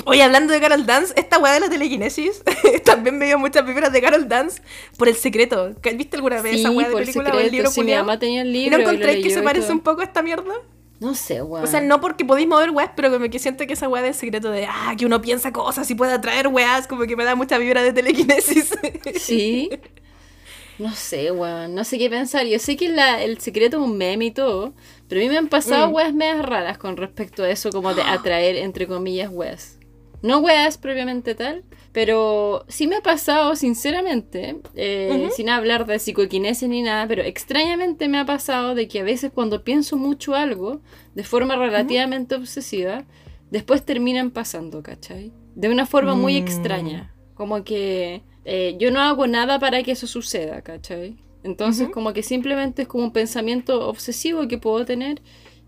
[0.05, 2.43] Oye, hablando de Carol Dance, esta weá de la telequinesis
[2.85, 4.63] también me dio muchas vibras de Carol Dance
[4.97, 5.73] por el secreto.
[5.95, 8.43] ¿Viste alguna vez esa weá de película o el secreto, libro sí, mi mamá tenía
[8.43, 8.79] el ¿Y libro.
[8.79, 9.75] no y encontráis que se parece todo.
[9.77, 10.55] un poco a esta mierda?
[11.01, 11.65] No sé, weón.
[11.65, 14.15] O sea, no porque podéis mover weas, pero como que siento que esa weá del
[14.15, 17.35] secreto de, ah, que uno piensa cosas y puede atraer weas, como que me da
[17.35, 18.71] mucha vibra de telequinesis.
[19.19, 19.69] Sí.
[20.79, 21.75] No sé, weón.
[21.75, 22.47] No sé qué pensar.
[22.47, 24.73] Yo sé que la- el secreto es un meme y todo.
[25.09, 25.95] Pero a mí me han pasado Mm.
[25.95, 29.79] weas medias raras con respecto a eso, como de atraer, entre comillas, weas.
[30.23, 31.65] No weas propiamente tal.
[31.93, 38.09] Pero sí me ha pasado, sinceramente, eh, sin hablar de psicoquinesis ni nada, pero extrañamente
[38.09, 40.81] me ha pasado de que a veces cuando pienso mucho algo,
[41.15, 43.05] de forma relativamente obsesiva,
[43.51, 45.33] después terminan pasando, ¿cachai?
[45.55, 46.43] De una forma muy Mm.
[46.45, 47.15] extraña.
[47.35, 51.17] Como que eh, yo no hago nada para que eso suceda, ¿cachai?
[51.45, 55.21] Entonces como que simplemente es como un pensamiento obsesivo que puedo tener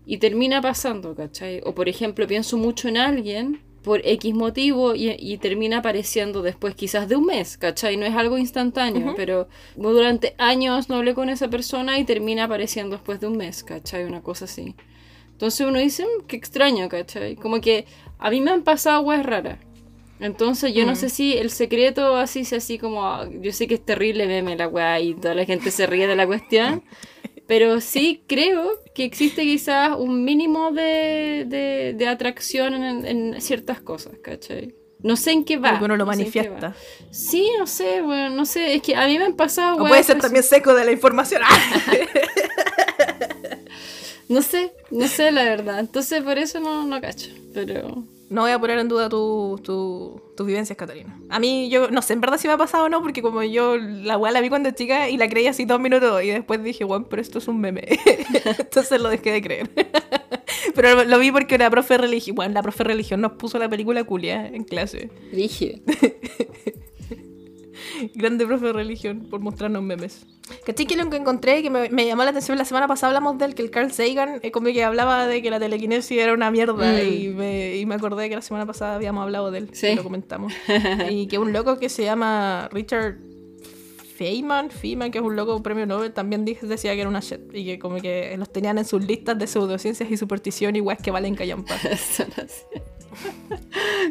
[0.07, 1.61] y termina pasando, ¿cachai?
[1.65, 6.75] O por ejemplo pienso mucho en alguien por X motivo y, y termina apareciendo después
[6.75, 7.95] quizás de un mes, ¿cachai?
[7.95, 9.15] No es algo instantáneo, Ujú.
[9.15, 13.63] pero durante años no hablé con esa persona y termina apareciendo después de un mes,
[13.63, 14.03] ¿cachai?
[14.03, 14.75] Una cosa así.
[15.31, 17.35] Entonces uno dice, "Mm, qué extraño, ¿cachai?
[17.35, 17.85] Como que
[18.19, 19.59] a mí me han pasado weas raras.
[20.19, 20.95] Entonces yo no Mm.
[20.95, 23.23] sé si el secreto así sea así como...
[23.41, 26.15] Yo sé que es terrible meme la wea y toda la gente se ríe de
[26.15, 26.83] la cuestión.
[27.47, 33.79] Pero sí creo que existe quizás un mínimo de, de, de atracción en, en ciertas
[33.81, 34.73] cosas, ¿cachai?
[35.03, 35.71] No sé en qué va.
[35.71, 36.73] Porque uno lo no manifiesta.
[37.11, 38.73] Sí, no sé, bueno, no sé.
[38.75, 40.85] Es que a mí me han pasado O weas puede ser así- también seco de
[40.85, 41.41] la información.
[44.27, 45.79] No sé, no sé la verdad.
[45.79, 47.29] Entonces por eso no, no cacho.
[47.53, 48.03] Pero...
[48.29, 51.19] No voy a poner en duda tu, tu, tus vivencias, Catalina.
[51.29, 53.43] A mí, yo no sé en verdad si me ha pasado o no, porque como
[53.43, 56.63] yo la weá la vi cuando chica y la creí así dos minutos y después
[56.63, 57.83] dije, bueno, pero esto es un meme.
[58.59, 59.69] Entonces lo dejé de creer.
[60.75, 64.03] pero lo, vi porque una profe religión, bueno, la profe religión nos puso la película
[64.03, 65.09] culia en clase.
[65.31, 65.81] Dije.
[68.15, 70.25] Grande profe de religión por mostrarnos memes.
[70.65, 73.37] ¿Cachai que lo que encontré que me, me llamó la atención la semana pasada hablamos
[73.39, 76.51] del que el Carl Sagan eh, como que hablaba de que la telequinesis era una
[76.51, 77.07] mierda Mm.
[77.13, 79.87] y, me, y me acordé que la semana pasada habíamos hablado de él Sí.
[79.87, 80.53] y lo comentamos.
[81.09, 83.17] y que un loco que se llama Richard
[84.17, 87.65] Feynman, Feynman, que es un loco premio Nobel, también decía que era una shit y
[87.65, 91.11] que como que los tenían en sus listas de pseudociencias y superstición y weas que
[91.11, 91.75] valen callampa.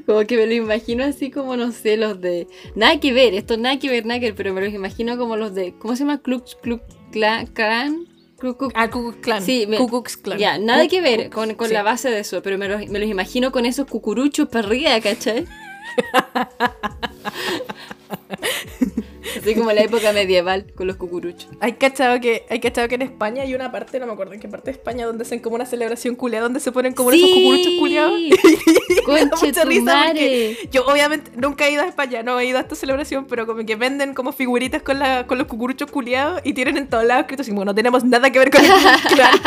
[0.06, 2.46] Como que me lo imagino así como, no sé, los de...
[2.74, 5.36] Nada que ver, esto nada que ver, nada que ver, pero me los imagino como
[5.36, 5.74] los de...
[5.78, 6.20] ¿Cómo se llama?
[7.12, 7.46] Klan.
[7.48, 8.06] Klan?
[8.38, 9.42] Ku Klux- Ah, Ku Klux Klan.
[9.42, 9.78] Sí, me-
[10.22, 10.38] Klan.
[10.38, 11.74] Ya, nada que ver con, con sí.
[11.74, 15.00] la base de eso, pero me los, me los imagino con esos cucuruchos para arriba,
[15.00, 15.46] ¿cachai?
[19.36, 21.48] Así como la época medieval con los cucuruchos.
[21.60, 24.40] Hay cachado que, hay cachado que en España hay una parte, no me acuerdo en
[24.40, 27.28] qué parte de España, donde hacen como una celebración culiada, donde se ponen como esos
[27.28, 28.12] cucuruchos culiados.
[29.06, 32.46] Me da Conche mucha risa porque yo obviamente nunca he ido a España, no he
[32.46, 35.90] ido a esta celebración, pero como que venden como figuritas con, la, con los cucuruchos
[35.90, 38.64] culiados y tienen en todos lados escrito así, bueno, no tenemos nada que ver con
[38.64, 39.40] el Ku Klux Klan".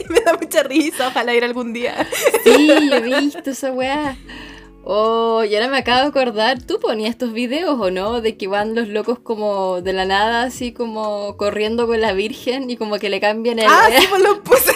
[0.00, 2.06] y me da mucha risa, ojalá ir algún día.
[2.44, 4.16] Sí, yo he visto esa weá.
[4.92, 8.20] Oh, y ahora me acabo de acordar, ¿tú ponías estos videos o no?
[8.20, 12.68] De que van los locos como de la nada, así como corriendo con la Virgen
[12.70, 13.66] y como que le cambian el...
[13.68, 14.72] Ah, sí, pues lo puse.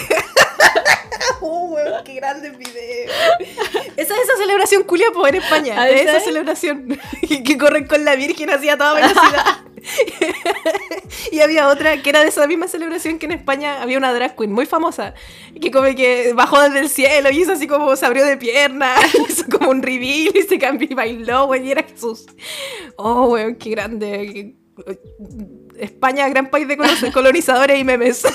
[1.41, 3.11] Oh, weón, qué grande video.
[3.97, 5.75] Esa es esa celebración culia pues, en España.
[5.77, 6.25] Ah, ¿esa esa es?
[6.25, 6.97] celebración.
[7.45, 9.65] que corren con la Virgen así a toda velocidad.
[11.33, 14.37] y había otra que era de esa misma celebración que en España había una drag
[14.37, 15.15] queen muy famosa.
[15.61, 18.95] Que como que bajó desde el cielo y hizo así como se abrió de pierna.
[19.29, 21.67] hizo como un reveal y se cambió y bailó, güey.
[21.67, 22.27] Y era Jesús.
[22.97, 24.57] Oh, weón, qué grande.
[25.79, 28.25] España, gran país de colo- colonizadores y memes.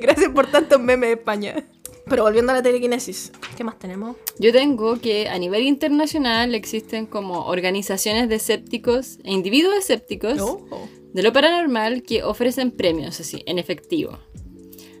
[0.00, 1.66] Gracias por tantos memes, España.
[2.10, 4.16] Pero volviendo a la telequinesis, ¿qué más tenemos?
[4.38, 10.88] Yo tengo que a nivel internacional existen como organizaciones de escépticos e individuos escépticos Oh.
[11.14, 14.18] de lo paranormal que ofrecen premios así, en efectivo.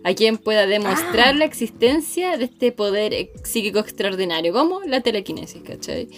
[0.04, 1.34] A quien pueda demostrar Ah.
[1.34, 6.08] la existencia de este poder psíquico extraordinario, como la telequinesis, ¿cachai?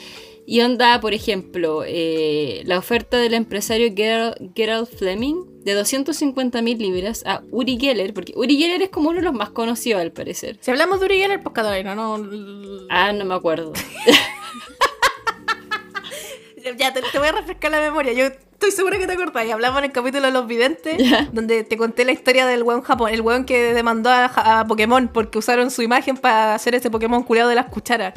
[0.52, 7.22] Y onda, por ejemplo, eh, la oferta del empresario Gerald, Fleming de 250 mil libras
[7.24, 10.58] a Uri Geller, porque Uri Geller es como uno de los más conocidos al parecer.
[10.60, 12.18] Si hablamos de Uri Geller, pues Catalina, no.
[12.90, 13.72] Ah, no me acuerdo.
[16.78, 18.12] Ya, te, te voy a refrescar la memoria.
[18.12, 19.50] Yo estoy segura que te acordás.
[19.50, 20.96] Hablamos en el capítulo de los videntes,
[21.32, 24.26] donde te conté la historia del weón Japón, el weón que demandó a,
[24.60, 28.14] a Pokémon porque usaron su imagen para hacer ese Pokémon culiado de las cucharas.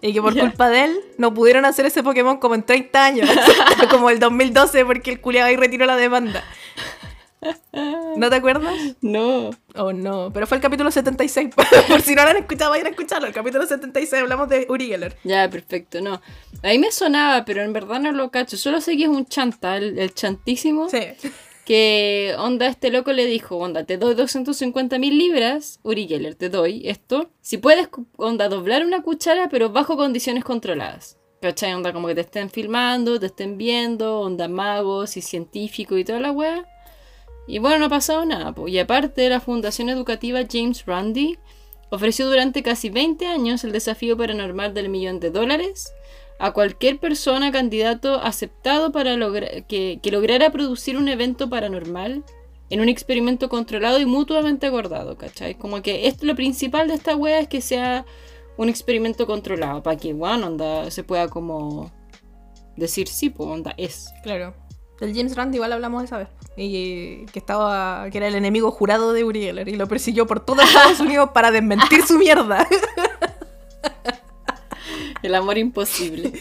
[0.00, 3.28] Y que por culpa de él no pudieron hacer ese Pokémon como en 30 años.
[3.90, 6.44] como el 2012 porque el culiado ahí retiró la demanda.
[8.16, 8.74] ¿No te acuerdas?
[9.00, 9.50] No.
[9.74, 11.50] Oh no, pero fue el capítulo 76.
[11.88, 13.26] por si no lo han escuchado, vayan a escucharlo.
[13.26, 15.16] El capítulo 76 hablamos de Uri Geller.
[15.24, 16.20] Ya, perfecto, no.
[16.62, 18.56] Ahí me sonaba, pero en verdad no lo cacho.
[18.56, 20.88] Solo sé que es un chanta, el, el chantísimo.
[20.88, 20.98] Sí.
[21.64, 26.48] Que onda, este loco le dijo, onda, te doy 250 mil libras, Uri Geller, te
[26.48, 27.30] doy esto.
[27.42, 31.18] Si puedes, onda, doblar una cuchara, pero bajo condiciones controladas.
[31.42, 31.74] ¿Cachai?
[31.74, 36.20] Onda, como que te estén filmando, te estén viendo, onda magos y científicos y toda
[36.20, 36.66] la wea.
[37.48, 38.52] Y bueno, no ha pasado nada.
[38.52, 38.68] po.
[38.68, 41.38] Y aparte, la Fundación Educativa James Randi
[41.90, 45.92] ofreció durante casi 20 años el desafío paranormal del millón de dólares
[46.38, 52.22] a cualquier persona candidato aceptado para logra- que, lograra producir un evento paranormal
[52.70, 55.54] en un experimento controlado y mutuamente acordado, ¿cachai?
[55.56, 58.04] Como que esto, lo principal de esta wea es que sea
[58.58, 61.90] un experimento controlado, para que, bueno, onda, se pueda como
[62.76, 64.12] decir sí, pues, onda, es.
[64.22, 64.54] Claro.
[65.00, 66.28] Del James Rand igual hablamos esa vez.
[66.56, 68.08] Y que estaba.
[68.10, 69.68] que era el enemigo jurado de Uri Geller.
[69.68, 72.66] Y lo persiguió por todo Estados Unidos para desmentir su mierda.
[75.22, 76.32] El amor imposible.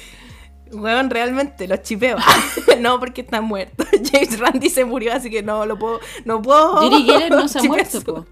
[0.71, 2.17] Weón, realmente, los chipeo.
[2.79, 3.83] no, porque está muerto.
[4.11, 5.99] James Randi se murió, así que no lo puedo.
[6.25, 6.83] No puedo.
[6.83, 8.25] Yuri Geller no se ha muerto, po.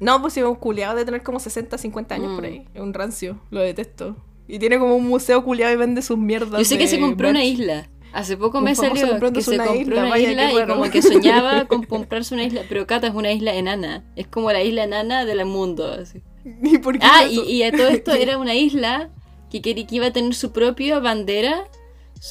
[0.00, 2.46] No, pues es un culiado de tener como 60, 50 años por Mm.
[2.46, 2.66] ahí.
[2.74, 3.38] Es un rancio.
[3.50, 4.16] Lo detesto.
[4.46, 6.58] Y tiene como un museo culiado y vende sus mierdas.
[6.58, 7.88] Yo sé que se compró una isla.
[8.12, 10.74] Hace poco me salió que se una compró isla, una vaya, isla y raro.
[10.76, 12.62] como que soñaba con comprarse una isla.
[12.68, 14.02] Pero Cata es una isla enana.
[14.16, 15.92] Es como la isla enana del mundo.
[15.92, 16.22] Así.
[16.62, 19.10] ¿Y por qué Ah, y, y a todo esto era una isla
[19.50, 21.64] que, que iba a tener su propia bandera.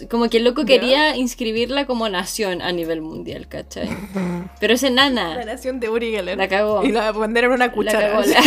[0.09, 0.67] Como que el loco ¿Ya?
[0.67, 3.87] quería inscribirla como nación a nivel mundial, ¿cachai?
[4.59, 5.45] Pero es La enana.
[5.45, 6.37] nación de Uri Geller.
[6.37, 6.83] La cagó.
[6.83, 8.11] Y la pondieron en una La cuchara.
[8.11, 8.41] cagó, la-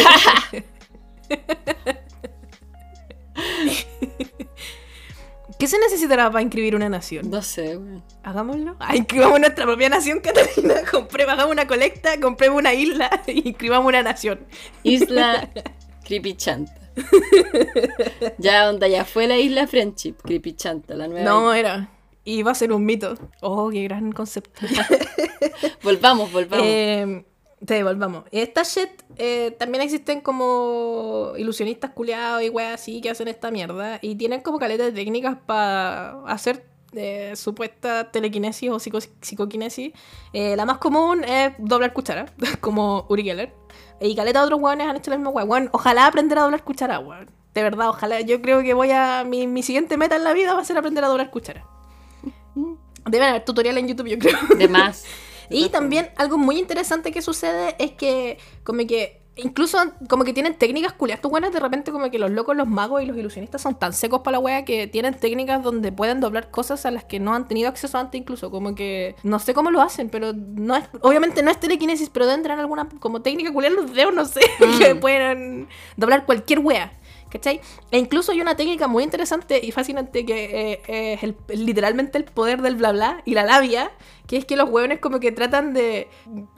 [5.60, 7.28] ¿Qué se necesitará para inscribir una nación?
[7.28, 8.02] No sé, weón.
[8.22, 8.76] Hagámoslo.
[8.78, 10.76] Ah, inscribamos nuestra propia nación, Catalina.
[10.90, 14.40] Compremos, hagamos una colecta, compremos una isla y inscribamos una nación.
[14.84, 15.50] Isla
[16.04, 16.72] Creepy Chanta.
[18.38, 21.28] ya, onda, ya fue la isla Friendship, Creepy Chanta, la nueva.
[21.28, 21.90] No, era.
[22.24, 23.14] Y va a ser un mito.
[23.42, 24.66] Oh, qué gran concepto.
[25.82, 26.66] Volvamos, volvamos.
[26.66, 27.22] Eh,
[27.64, 28.24] te volvamos.
[28.30, 33.98] Esta shit eh, también existen como ilusionistas culiados y weas así que hacen esta mierda.
[34.00, 39.92] Y tienen como caletas de técnicas para hacer eh, supuesta telequinesis o psico- psicoquinesis.
[40.32, 42.26] Eh, la más común es doblar cuchara,
[42.60, 43.52] como Uri Geller.
[44.00, 45.44] Y caleta de otros weones han hecho la misma wea.
[45.44, 47.28] Weón, ojalá aprender a doblar cuchara, weón.
[47.52, 48.20] De verdad, ojalá.
[48.22, 49.24] Yo creo que voy a.
[49.26, 51.66] Mi, mi siguiente meta en la vida va a ser aprender a doblar cuchara.
[53.06, 54.38] Deben haber tutoriales en YouTube, yo creo.
[54.56, 55.04] de más.
[55.50, 60.54] Y también algo muy interesante que sucede es que como que incluso como que tienen
[60.54, 61.22] técnicas culiadas.
[61.22, 63.92] Tú buenas de repente como que los locos, los magos y los ilusionistas son tan
[63.94, 67.32] secos para la wea que tienen técnicas donde pueden doblar cosas a las que no
[67.34, 68.50] han tenido acceso antes incluso.
[68.50, 72.26] Como que no sé cómo lo hacen, pero no es, obviamente no es telequinesis, pero
[72.26, 74.78] deben tener alguna como técnica culiada en los dedos, no sé, Mm.
[74.78, 76.92] que pueden doblar cualquier wea.
[77.30, 77.60] ¿Cachai?
[77.90, 82.24] E incluso hay una técnica muy interesante y fascinante que eh, es el- literalmente el
[82.24, 83.90] poder del bla bla y la labia,
[84.26, 86.08] que es que los hueones como que tratan de...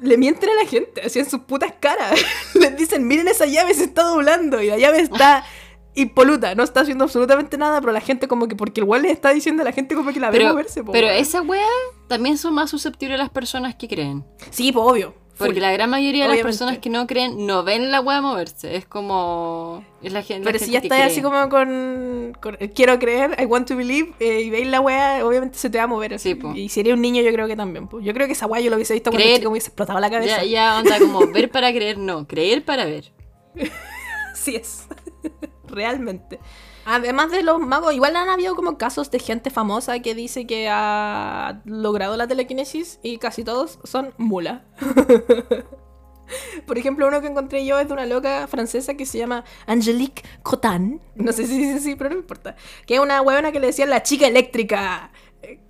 [0.01, 2.19] Le mienten a la gente, así en sus putas caras.
[2.55, 5.45] Les dicen, miren esa llave, se está doblando y la llave está
[5.95, 9.13] impoluta, no está haciendo absolutamente nada, pero la gente como que, porque el hueón les
[9.13, 10.83] está diciendo a la gente como que la ve moverse.
[10.83, 11.19] po, pero weón.
[11.21, 11.67] esa wea
[12.09, 14.25] también son más susceptibles las personas que creen.
[14.51, 15.15] Sí, pues obvio.
[15.47, 18.77] Porque la gran mayoría de las personas que no creen no ven la wea moverse.
[18.77, 19.85] Es como.
[20.03, 20.45] Es la gente.
[20.45, 21.25] Pero la si ya que estás así cree.
[21.25, 22.37] como con,
[22.75, 25.85] quiero creer, I want to believe, eh, y veis la wea, obviamente se te va
[25.85, 26.15] a mover.
[26.15, 26.35] así.
[26.35, 26.59] Sí.
[26.61, 27.89] Y si eres un niño, yo creo que también.
[27.89, 28.01] po.
[28.01, 30.01] Yo creo que esa wea yo lo hubiese visto cuando Creer- chico me hubiese explotado
[30.01, 30.39] la cabeza.
[30.39, 32.27] Ya, ya onda como ver para creer, no.
[32.27, 33.13] Creer para ver.
[34.33, 34.87] Así es.
[35.69, 36.41] Realmente.
[36.85, 40.68] Además de los magos, igual han habido como casos de gente famosa que dice que
[40.71, 44.64] ha logrado la telequinesis y casi todos son mula.
[46.66, 50.23] Por ejemplo, uno que encontré yo es de una loca francesa que se llama Angelique
[50.42, 51.00] Cotan.
[51.15, 52.57] No sé si así, pero no importa.
[52.87, 55.11] Que es una huevona que le decían la chica eléctrica.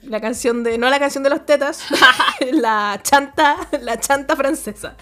[0.03, 0.77] La canción de.
[0.79, 1.85] No la canción de los tetas,
[2.53, 4.97] la chanta, la chanta francesa.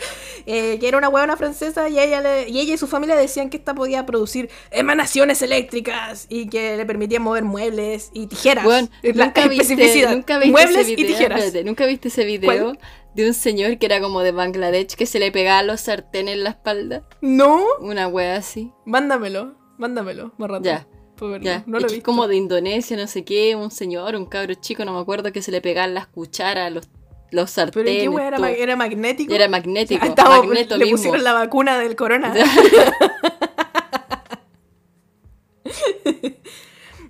[0.46, 3.50] Eh, que era una huevona francesa y ella, le- y ella y su familia decían
[3.50, 8.64] que esta podía producir emanaciones eléctricas y que le permitía mover muebles y tijeras.
[8.64, 9.76] Bueno, La nunca viste,
[10.14, 11.10] nunca viste muebles ese y video.
[11.16, 11.38] tijeras.
[11.40, 12.78] espérate, nunca viste ese video ¿Cuál?
[13.14, 16.44] de un señor que era como de Bangladesh que se le pegaba los sartenes en
[16.44, 17.02] la espalda.
[17.20, 18.72] No, Una wea así.
[18.86, 20.64] mándamelo, mándamelo, más rato.
[20.64, 20.86] Ya.
[21.20, 21.44] Para verlo.
[21.44, 24.26] Ya, no lo que he es como de Indonesia, no sé qué, un señor, un
[24.26, 26.88] cabro chico, no me acuerdo, que se le pegaban las cucharas, los,
[27.30, 28.02] los Pero ¿y sartenes.
[28.02, 29.32] qué wea era, ma- era magnético?
[29.34, 30.96] Era magnético, estaba- magneto le mismo.
[30.98, 32.34] pusieron la vacuna del corona.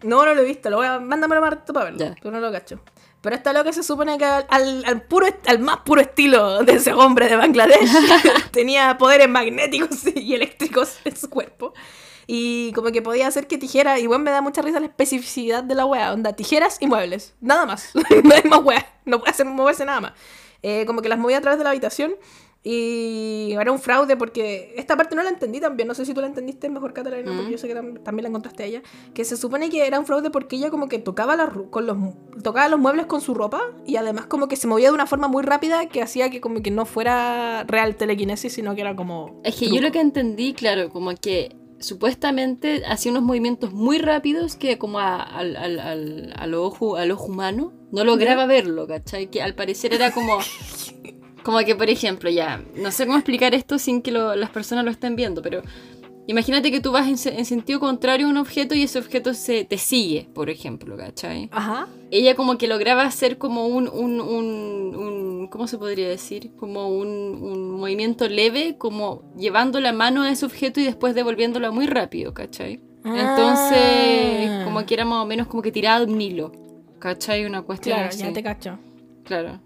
[0.02, 0.70] no, no lo he visto.
[0.70, 0.98] Lo voy a...
[0.98, 1.98] Mándamelo más rato para verlo.
[2.00, 2.14] Ya.
[2.20, 2.80] Pero no lo cacho.
[3.20, 6.72] Pero esta loca se supone que al, al- al puro, al más puro estilo de
[6.74, 7.90] ese hombre de Bangladesh
[8.50, 11.74] tenía poderes magnéticos y eléctricos en su cuerpo.
[12.26, 15.62] Y como que podía hacer que tijera, y bueno, me da mucha risa la especificidad
[15.64, 17.90] de la wea, onda, tijeras y muebles, nada más,
[18.24, 20.12] no hay más wea, no puede hacer moverse nada más.
[20.62, 22.12] Eh, como que las movía a través de la habitación
[22.62, 26.20] y era un fraude porque esta parte no la entendí también, no sé si tú
[26.20, 27.50] la entendiste mejor Catalina, porque Mm.
[27.52, 28.82] yo sé que tam- también la encontraste a ella,
[29.14, 31.96] que se supone que era un fraude porque ella como que tocaba, ru- con los,
[32.42, 35.26] tocaba los muebles con su ropa y además como que se movía de una forma
[35.28, 39.40] muy rápida que hacía que como que no fuera real telequinesis, sino que era como...
[39.44, 44.56] Es que yo lo que entendí, claro, como que supuestamente hacía unos movimientos muy rápidos
[44.56, 49.26] que como a- al, al, al, al ojo, al ojo humano no lograba verlo, ¿cachai?
[49.28, 50.38] Que al parecer era como...
[51.42, 54.84] Como que, por ejemplo, ya, no sé cómo explicar esto sin que lo- las personas
[54.84, 55.62] lo estén viendo, pero
[56.26, 59.34] imagínate que tú vas en, se- en sentido contrario a un objeto y ese objeto
[59.34, 61.48] se te sigue, por ejemplo, ¿cachai?
[61.52, 61.88] Ajá.
[62.10, 66.52] ella como que lograba hacer como un, un, un, un- ¿cómo se podría decir?
[66.56, 71.70] Como un, un movimiento leve, como llevando la mano a ese objeto y después devolviéndola
[71.70, 72.80] muy rápido, ¿cachai?
[73.04, 74.62] Entonces, Ah.
[74.64, 76.52] como que era más o menos como que tirada de un hilo,
[76.98, 77.46] ¿cachai?
[77.46, 78.22] Una cuestión Claro, así.
[78.22, 78.78] ya te cacho.
[79.24, 79.60] Claro.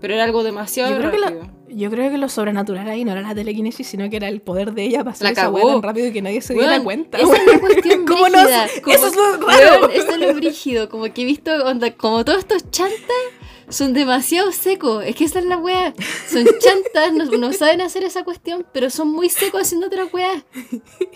[0.00, 3.12] Pero era algo demasiado Yo creo, que lo, yo creo que lo sobrenatural ahí no
[3.12, 5.82] era la telequinesis, sino que era el poder de ella hacer La esa weá tan
[5.82, 7.18] rápido y que nadie se diera Weón, cuenta.
[7.18, 9.88] Esa es la cuestión ¿Cómo como- Eso es lo raro.
[9.90, 10.88] Eso es lo brígido.
[10.88, 13.16] Como que he visto, onda, como todos estos chantas
[13.68, 15.04] son demasiado secos.
[15.06, 15.94] Es que esa es la wea.
[16.28, 20.44] Son chantas, no, no saben hacer esa cuestión, pero son muy secos haciendo otra wea.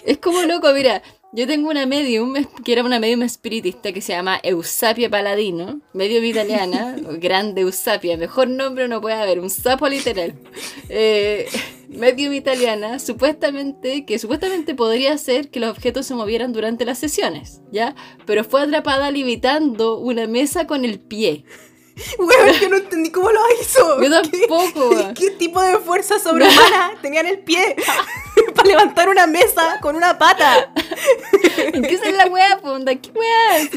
[0.05, 1.03] Es como loco, mira.
[1.31, 2.33] Yo tengo una medium,
[2.64, 8.49] que era una medium espiritista que se llama Eusapia Paladino, medium italiana, grande Eusapia, mejor
[8.49, 10.35] nombre no puede haber, un sapo literal.
[10.89, 11.47] Eh,
[11.91, 17.61] medium italiana, supuestamente, que supuestamente podría hacer que los objetos se movieran durante las sesiones,
[17.70, 17.95] ¿ya?
[18.24, 21.45] Pero fue atrapada limitando una mesa con el pie.
[22.18, 24.01] Weón, yo no entendí cómo lo hizo.
[24.01, 27.76] Yo tampoco, ¿Qué, qué tipo de fuerza sobrehumana tenía en el pie
[28.55, 30.72] para levantar una mesa con una pata?
[31.57, 32.70] ¿En qué es la wea, po?
[32.70, 32.94] onda?
[32.94, 33.68] ¿Qué wea?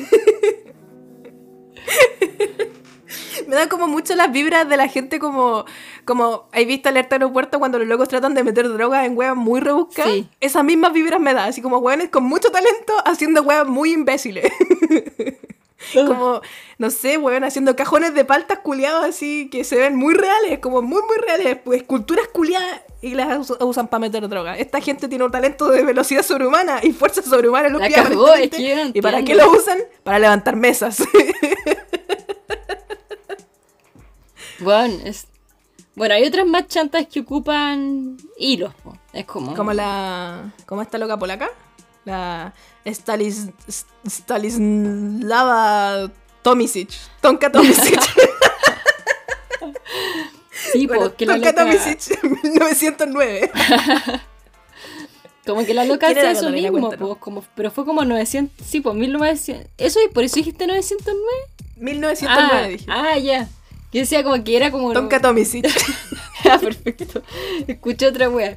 [3.48, 5.66] Me dan como mucho las vibras de la gente como...
[6.06, 9.60] Como, ¿hay visto alerta aeropuerto cuando los locos tratan de meter drogas en weas muy
[9.60, 10.12] rebuscadas?
[10.12, 10.28] Sí.
[10.40, 14.52] Esas mismas vibras me da, así como weones con mucho talento haciendo weas muy imbéciles.
[15.94, 16.42] Como,
[16.78, 20.82] no sé, weón, haciendo cajones de paltas culiados así que se ven muy reales, como
[20.82, 24.58] muy, muy reales, pues esculturas culiadas y las us- usan para meter droga.
[24.58, 28.10] Esta gente tiene un talento de velocidad sobrehumana y fuerza sobrehumana en los pies.
[28.16, 28.16] no
[28.94, 29.80] ¿Y para qué lo usan?
[30.04, 30.98] Para levantar mesas.
[34.60, 35.26] Bueno, es...
[35.96, 38.96] bueno, hay otras más chantas que ocupan hilos, po.
[39.12, 39.56] Es como...
[39.56, 40.52] como la.
[40.68, 41.50] ¿Cómo esta loca polaca?
[42.06, 42.54] La.
[42.86, 43.48] Stalis.
[44.08, 46.10] Stalislava
[46.42, 46.90] Tomisic.
[47.22, 48.00] Tonka Tomisic.
[50.72, 51.66] Sí, Bueno, que la Tonka loca...
[51.66, 53.52] Tomisic, 1909.
[55.46, 57.44] Como que la loca ¿Quién hace eso mismo, po, como...
[57.56, 58.66] pero fue como 900...
[58.66, 59.68] Sí, pues 1900...
[59.78, 61.20] ¿Eso y por eso dijiste 909?
[61.78, 62.86] 1909 ah, dije.
[62.88, 63.50] ah, ya.
[63.92, 64.94] Yo decía como que era como...
[64.94, 65.66] Tonka Tomisic.
[66.44, 67.22] Ah, perfecto.
[67.68, 68.56] Escuché otra wea.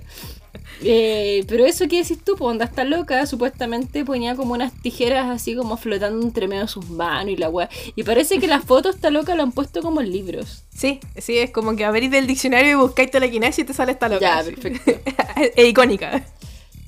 [0.82, 5.30] Eh, pero eso que decís tú, pues onda está loca, supuestamente ponía como unas tijeras
[5.30, 7.68] así como flotando entre medio de sus manos y la wea.
[7.96, 10.64] Y parece que las fotos esta loca lo han puesto como en libros.
[10.74, 14.08] Sí, sí, es como que abrís del diccionario y buscáis telequinesis y te sale esta
[14.08, 14.42] loca.
[14.42, 14.92] Ya, perfecto.
[15.56, 16.24] es icónica.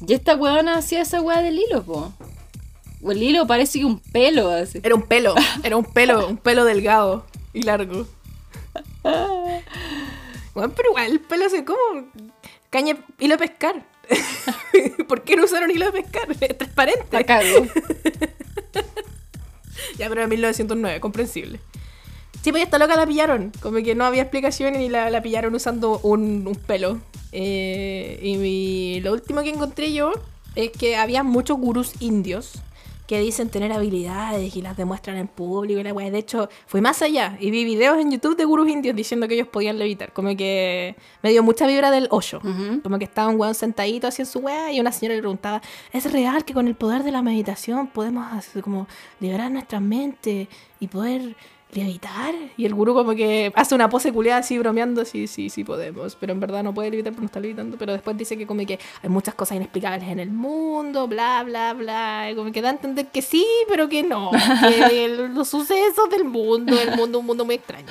[0.07, 2.13] Y esta weona hacía esa wea del hilo, po.
[3.03, 4.81] O el hilo parece que un pelo así.
[4.83, 8.07] Era un pelo, era un pelo, un pelo delgado y largo.
[10.55, 11.79] Bueno, pero igual el pelo se como
[12.71, 13.87] caña hilo de pescar.
[15.09, 16.29] ¿Por qué no usaron hilo de pescar?
[16.41, 17.17] Es transparente.
[19.99, 21.61] Ya, pero en 1909, comprensible.
[22.43, 23.53] Sí, pues esta loca la pillaron.
[23.61, 26.99] Como que no había explicación y la, la pillaron usando un, un pelo.
[27.33, 30.13] Eh, y mi- lo último que encontré yo
[30.55, 32.63] es que había muchos gurús indios
[33.07, 36.11] que dicen tener habilidades y las demuestran en público y la weá.
[36.11, 39.35] De hecho, fui más allá y vi videos en YouTube de gurús indios diciendo que
[39.35, 40.13] ellos podían levitar.
[40.13, 42.41] Como que me dio mucha vibra del hoyo.
[42.83, 45.63] Como que estaba un weón sentadito así en su weá y una señora le preguntaba,
[45.93, 48.27] ¿es real que con el poder de la meditación podemos
[48.63, 48.89] como
[49.21, 50.49] liberar nuestra mente
[50.81, 51.37] y poder
[51.73, 52.35] ¿levitar?
[52.57, 56.17] Y el gurú como que hace una pose culiada así bromeando, sí, sí, sí podemos,
[56.17, 58.65] pero en verdad no puede levitar porque no está levitando, pero después dice que como
[58.65, 62.73] que hay muchas cosas inexplicables en el mundo, bla, bla, bla, como que da a
[62.73, 67.45] entender que sí, pero que no, que los sucesos del mundo, el mundo, un mundo
[67.45, 67.87] muy extraño.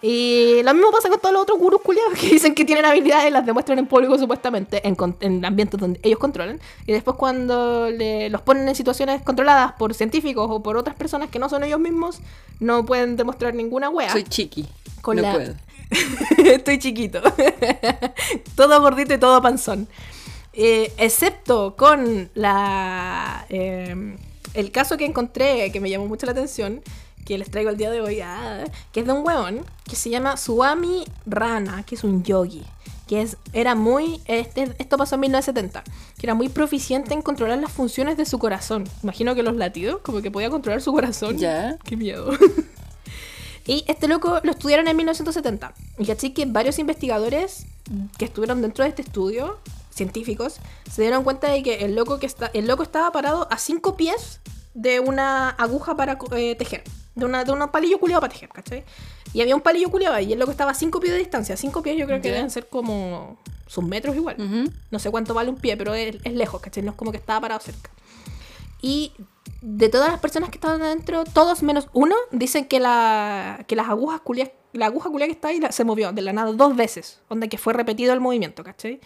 [0.00, 3.28] Y lo mismo pasa con todos los otros gurús culiados que dicen que tienen habilidades
[3.28, 6.60] y las demuestran en público supuestamente, en, en ambientes donde ellos controlan.
[6.86, 11.30] Y después cuando le- los ponen en situaciones controladas por científicos o por otras personas
[11.30, 12.20] que no son ellos mismos,
[12.60, 14.12] no pueden demostrar ninguna wea.
[14.12, 14.68] Soy chiqui.
[15.02, 15.54] Con no la- puedo.
[16.44, 17.20] Estoy chiquito.
[18.54, 19.88] todo gordito y todo panzón.
[20.52, 24.16] Eh, excepto con la eh,
[24.54, 26.82] el caso que encontré que me llamó mucho la atención,
[27.28, 30.08] que les traigo el día de hoy, ah, que es de un hueón que se
[30.08, 32.64] llama Suami Rana, que es un yogi.
[33.06, 34.22] Que es, era muy.
[34.24, 35.84] Este, esto pasó en 1970.
[36.18, 38.84] Que era muy proficiente en controlar las funciones de su corazón.
[39.02, 41.36] Imagino que los latidos, como que podía controlar su corazón.
[41.36, 41.76] Ya.
[41.84, 42.30] Qué miedo.
[43.66, 45.74] Y este loco lo estudiaron en 1970.
[45.98, 47.66] Y caché que varios investigadores
[48.16, 49.58] que estuvieron dentro de este estudio,
[49.90, 50.56] científicos,
[50.90, 53.94] se dieron cuenta de que el loco, que está, el loco estaba parado a cinco
[53.94, 54.40] pies
[54.72, 56.82] de una aguja para eh, tejer.
[57.18, 58.84] De, una, de un palillo culiado para tejer, ¿cachai?
[59.32, 61.56] Y había un palillo culiado ahí y el loco estaba a cinco pies de distancia.
[61.56, 64.36] Cinco pies yo creo que deben ser como sus metros igual.
[64.40, 64.72] Ujú.
[64.90, 66.82] No sé cuánto vale un pie, pero es, es lejos, ¿cachai?
[66.82, 67.90] No es como que estaba parado cerca.
[68.80, 69.12] Y
[69.60, 73.88] de todas las personas que estaban adentro, todos menos uno dicen que, la, que las
[73.88, 76.76] agujas culias, la aguja culia que está ahí la- se movió de la nada dos
[76.76, 79.00] veces, donde que fue repetido el movimiento, ¿cachai?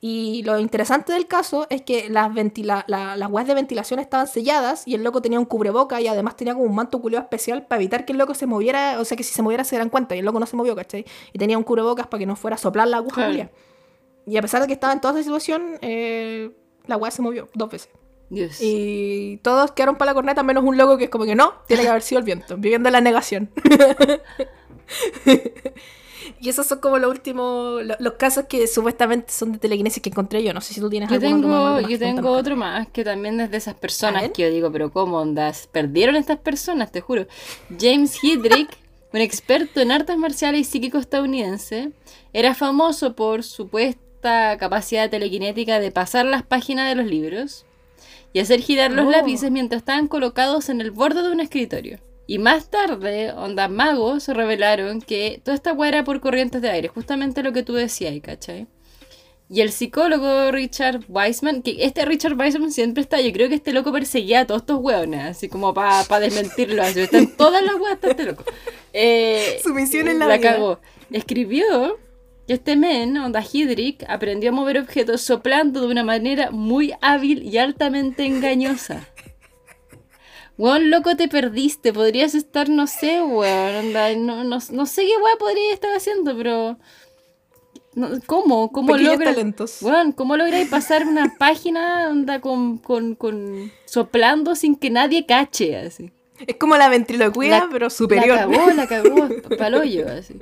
[0.00, 4.28] Y lo interesante del caso es que las, ventila la- las weas de ventilación estaban
[4.28, 7.66] selladas y el loco tenía un cubreboca y además tenía como un manto culiado especial
[7.66, 9.88] para evitar que el loco se moviera, o sea que si se moviera se dieran
[9.90, 11.04] cuenta y el loco no se movió, ¿cachai?
[11.32, 13.50] Y tenía un cubrebocas para que no fuera a soplar la aguja Claro.
[14.24, 16.50] Y a pesar de que estaba en toda esa situación, eh,
[16.86, 17.90] la wea se movió dos veces.
[18.30, 18.58] Dios.
[18.60, 21.82] Y todos quedaron para la corneta, menos un loco que es como que no, tiene
[21.82, 23.50] que haber sido el viento, viviendo en la negación.
[26.40, 30.10] y esos son como los últimos, lo- los casos que supuestamente son de telequinesis que
[30.10, 30.52] encontré yo.
[30.52, 33.40] No sé si tú tienes Yo alguno tengo, más, yo tengo otro más que también
[33.40, 35.68] es de esas personas que yo digo, pero ¿cómo ondas?
[35.70, 37.26] Perdieron estas personas, te juro.
[37.80, 38.70] James Hedrick,
[39.12, 41.90] un experto en artes marciales y psíquico estadounidense,
[42.32, 47.64] era famoso por supuesta capacidad telequinética de pasar las páginas de los libros
[48.32, 49.10] y hacer girar los Oh.
[49.10, 51.98] lápices mientras estaban colocados en el borde de un escritorio.
[52.30, 56.88] Y más tarde, ondas magos revelaron que toda esta weá era por corrientes de aire,
[56.88, 58.66] justamente lo que tú decías, ¿cachai?
[59.48, 63.72] Y el psicólogo Richard Weissman, que este Richard Weissman siempre está, yo creo que este
[63.72, 67.94] loco perseguía a todos estos hueones, así como para desmentirlo, así, están todas las hueas
[67.94, 68.44] está este loco.
[68.92, 70.52] Eh, Su misión en la la vida.
[70.52, 70.80] cagó.
[71.10, 71.98] Escribió
[72.46, 77.42] que este men, Onda Hidrick, aprendió a mover objetos soplando de una manera muy hábil
[77.42, 79.08] y altamente engañosa.
[80.58, 81.92] Weón, loco, te perdiste.
[81.92, 83.92] Podrías estar, no sé, weón.
[84.26, 86.76] no, no, no sé qué weón podría estar haciendo, pero.
[87.94, 88.70] no, ¿Cómo?
[88.72, 89.34] ¿Cómo logras.
[89.34, 89.80] talentos.
[89.82, 95.76] Weón, ¿cómo lográis pasar una página onda con, con, con soplando sin que nadie cache?
[95.76, 96.10] Así.
[96.46, 98.36] Es como la ventriloquía, La- pero superior.
[98.36, 99.28] La cagó, la cagó,
[99.58, 100.34] paloyo, así.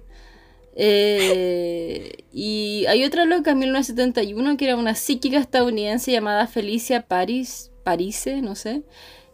[0.78, 7.70] Eh, y hay otra loca en 1971 que era una psíquica estadounidense llamada Felicia Paris,
[7.82, 8.82] Parise, no sé,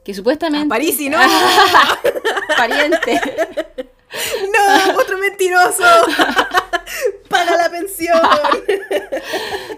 [0.04, 0.66] que supuestamente...
[0.66, 1.18] A París y no.
[2.56, 3.20] Pariente.
[4.52, 4.98] ¡No!
[4.98, 5.84] ¡Otro mentiroso!
[7.28, 8.20] ¡Paga la pensión!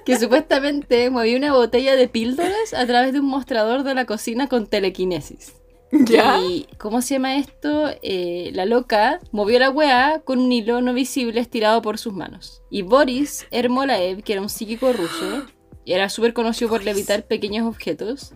[0.04, 4.48] que supuestamente movía una botella de píldoras a través de un mostrador de la cocina
[4.48, 5.54] con telequinesis.
[5.92, 6.40] ¿Ya?
[6.40, 7.90] Y, ¿cómo se llama esto?
[8.02, 12.62] Eh, la loca movió la weá con un hilo no visible estirado por sus manos.
[12.70, 15.46] Y Boris Ermolaev, que era un psíquico ruso,
[15.84, 18.32] y era súper conocido por levitar pequeños objetos,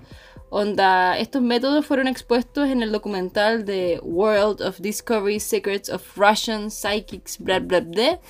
[0.50, 6.70] onda, estos métodos fueron expuestos en el documental de World of Discovery Secrets of Russian
[6.70, 8.20] Psychics, bla bla bla.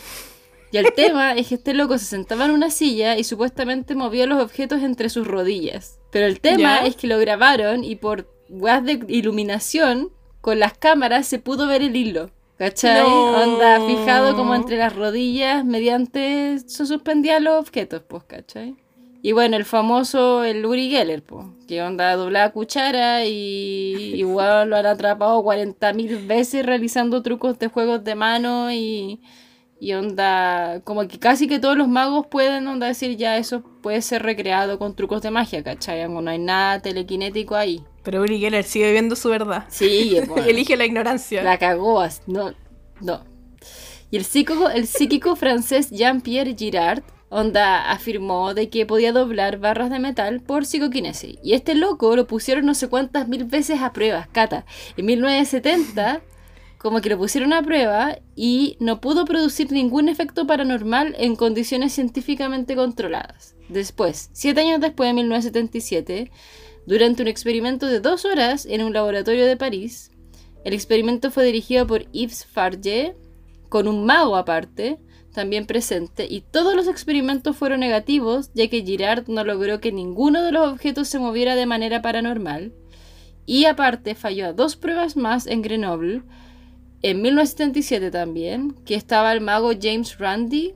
[0.71, 4.27] Y el tema es que este loco se sentaba en una silla y supuestamente movía
[4.27, 5.99] los objetos entre sus rodillas.
[6.11, 6.87] Pero el tema ¿Ya?
[6.87, 10.11] es que lo grabaron y por weas de iluminación,
[10.41, 12.31] con las cámaras se pudo ver el hilo.
[12.59, 13.09] ¿Cachai?
[13.09, 13.41] No.
[13.41, 18.77] Onda fijado como entre las rodillas mediante se suspendían los objetos, pues, ¿cachai?
[19.21, 24.77] Y bueno, el famoso, el Uri Geller, pues, que onda doblada cuchara y igual lo
[24.77, 29.21] han atrapado 40.000 veces realizando trucos de juegos de mano y,
[29.81, 34.03] y onda, como que casi que todos los magos pueden onda decir ya eso puede
[34.03, 36.09] ser recreado con trucos de magia, ¿cachai?
[36.09, 37.83] No hay nada telequinético ahí.
[38.05, 39.65] Pero Uri Geller sigue viviendo su verdad.
[39.69, 40.17] Sí,
[40.47, 41.43] elige la ignorancia.
[41.43, 42.55] la cagó, no,
[43.01, 43.25] no.
[44.11, 49.91] Y el psíquico, el psíquico francés Jean-Pierre Girard, onda, afirmó de que podía doblar barras
[49.91, 51.39] de metal por psicoquinesis.
[51.43, 54.65] Y este loco lo pusieron no sé cuántas mil veces a pruebas, cata.
[54.97, 56.23] En 1970,
[56.79, 61.93] como que lo pusieron a prueba y no pudo producir ningún efecto paranormal en condiciones
[61.93, 63.57] científicamente controladas.
[63.69, 66.31] Después, siete años después, de 1977,
[66.87, 70.13] durante un experimento de dos horas en un laboratorio de París,
[70.65, 73.17] el experimento fue dirigido por Yves Farge,
[73.69, 74.99] con un mago aparte,
[75.39, 80.43] también presente, y todos los experimentos fueron negativos, ya que Girard no logró que ninguno
[80.43, 82.73] de los objetos se moviera de manera paranormal,
[83.47, 86.23] y aparte falló a dos pruebas más en Grenoble,
[87.03, 90.75] en 1977 también, que estaba el mago James Randi,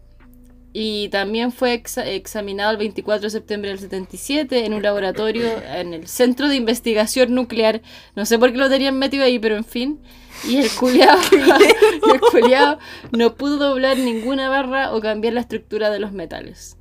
[0.72, 5.92] y también fue exa- examinado el 24 de septiembre del 77 en un laboratorio en
[5.94, 7.82] el Centro de Investigación Nuclear.
[8.16, 10.00] No sé por qué lo tenían metido ahí, pero en fin.
[10.48, 11.18] Y el culiao,
[12.14, 12.78] el culiao
[13.12, 16.76] no pudo doblar ninguna barra o cambiar la estructura de los metales.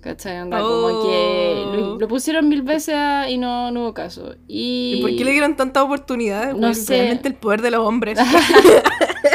[0.00, 0.40] ¿Cachai?
[0.40, 1.98] Onda, como que lo, Oh.
[1.98, 2.96] lo pusieron mil veces
[3.28, 4.36] y no, no hubo caso.
[4.46, 6.54] Y, ¿Y por qué le dieron tantas oportunidades?
[6.54, 6.74] No güey?
[6.74, 6.96] sé.
[6.98, 8.16] Realmente el poder de los hombres.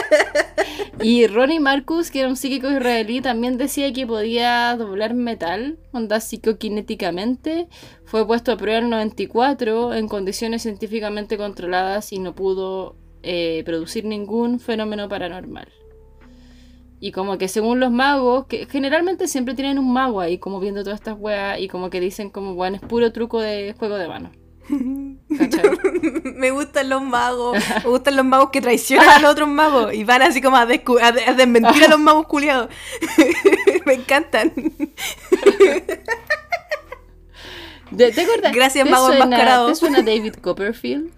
[1.02, 6.20] Y Ronnie Marcus, que era un psíquico israelí, también decía que podía doblar metal, onda
[6.20, 7.68] psicoquinéticamente.
[8.06, 13.64] Fue puesto a prueba en el 94 en condiciones científicamente controladas y no pudo eh,
[13.66, 15.68] producir ningún fenómeno paranormal.
[17.00, 20.84] Y como que según los magos, que generalmente siempre tienen un mago ahí, como viendo
[20.84, 24.08] todas estas weas, y como que dicen como, bueno, es puro truco de juego de
[24.08, 24.32] mano.
[26.36, 27.58] Me gustan los magos.
[27.84, 30.66] Me gustan los magos que traicionan a los otros magos y van así como a,
[30.66, 32.70] descu- a de- a desmentir a los magos culiados.
[33.86, 34.52] me encantan.
[37.96, 38.54] ¿Te, te acuerdas?
[38.54, 39.68] Gracias, ¿Te mago enmascarado.
[39.68, 41.12] ¿Te suena David Copperfield?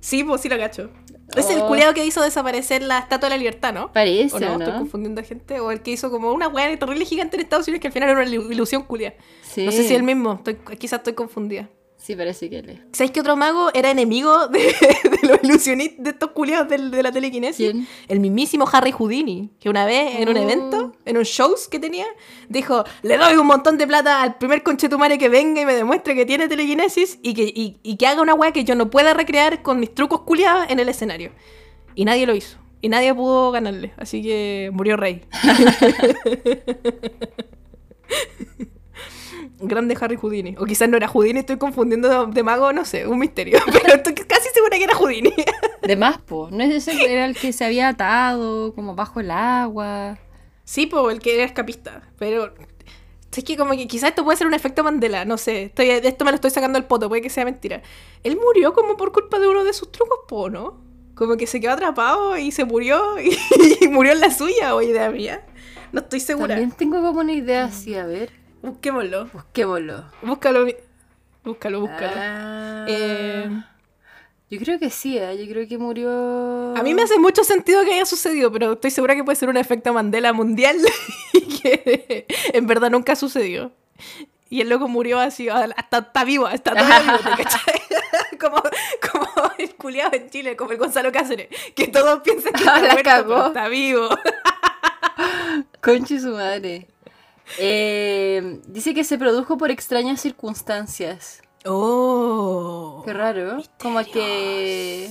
[0.00, 0.90] Sí, pues sí lo cacho.
[1.36, 1.68] Es el Oh.
[1.68, 3.92] culiado que hizo desaparecer la Estatua de la Libertad, ¿no?
[3.92, 4.58] Parece, ¿O no?
[4.64, 5.60] Estoy confundiendo a gente.
[5.60, 8.08] O el que hizo como una weá terrible gigante en Estados Unidos que al final
[8.08, 9.14] era una ilu- ilusión culia.
[9.42, 9.64] Sí.
[9.64, 10.34] No sé si es el mismo.
[10.44, 11.68] Estoy, quizás estoy confundida.
[12.02, 12.78] Sí, parece que él es.
[12.92, 14.58] ¿Sabéis que otro mago era enemigo de,
[15.22, 17.72] de los ilusionistas, de estos culiados del- de la telequinesis?
[17.72, 17.86] ¿Quién?
[18.08, 20.40] El mismísimo Harry Houdini, que una vez en un Oh.
[20.42, 22.06] evento, en un shows que tenía,
[22.48, 26.14] dijo, le doy un montón de plata al primer conchetumare que venga y me demuestre
[26.14, 29.12] que tiene telequinesis y que, y, y que haga una weá que yo no pueda
[29.12, 31.32] recrear con mis trucos culiados en el escenario.
[31.94, 32.56] Y nadie lo hizo.
[32.80, 33.92] Y nadie pudo ganarle.
[33.98, 35.20] Así que murió rey.
[39.60, 40.56] Grande Harry Houdini.
[40.58, 43.58] O quizás no era Houdini, estoy confundiendo de, mago, no sé, un misterio.
[43.72, 45.32] Pero estoy casi segura que era Houdini.
[45.82, 46.48] De más, po.
[46.50, 50.18] ¿No es ese era el que se había atado como bajo el agua?
[50.64, 52.02] Sí, pues el que era escapista.
[52.18, 52.52] Pero
[53.36, 55.64] es que como que quizás esto puede ser un efecto Mandela, no sé.
[55.64, 57.82] Estoy, de esto me lo estoy sacando al poto, puede que sea mentira.
[58.24, 60.80] Él murió como por culpa de uno de sus trucos, po, ¿no?
[61.14, 63.36] Como que se quedó atrapado y se murió y,
[63.80, 65.44] y murió en la suya, o idea mía.
[65.92, 66.54] No estoy segura.
[66.54, 68.39] También tengo como una idea así, a ver.
[68.62, 69.26] Busquémoslo.
[69.32, 70.04] Busquémoslo.
[70.22, 70.66] Búscalo.
[71.44, 72.12] Búscalo, búscalo.
[72.16, 73.48] Ah, Eh,
[74.50, 75.38] Yo creo que sí, ¿eh?
[75.38, 76.74] yo creo que murió.
[76.76, 79.48] A mí me hace mucho sentido que haya sucedido, pero estoy segura que puede ser
[79.48, 80.76] un efecto Mandela mundial
[81.32, 83.70] y que en verdad nunca sucedió.
[84.50, 87.80] Y el loco murió así, hasta está vivo, hasta todavía vivo, ¿te cachai?
[88.40, 88.56] como,
[89.12, 89.26] como
[89.58, 91.46] el culiado en Chile, como el Gonzalo Cáceres,
[91.76, 94.08] que todos piensan que Ah, está la muerto, pero está vivo.
[95.80, 96.88] Conche su madre.
[97.58, 101.42] Eh, dice que se produjo por extrañas circunstancias.
[101.64, 103.02] Oh.
[103.04, 103.62] Qué raro.
[103.78, 105.10] Como que.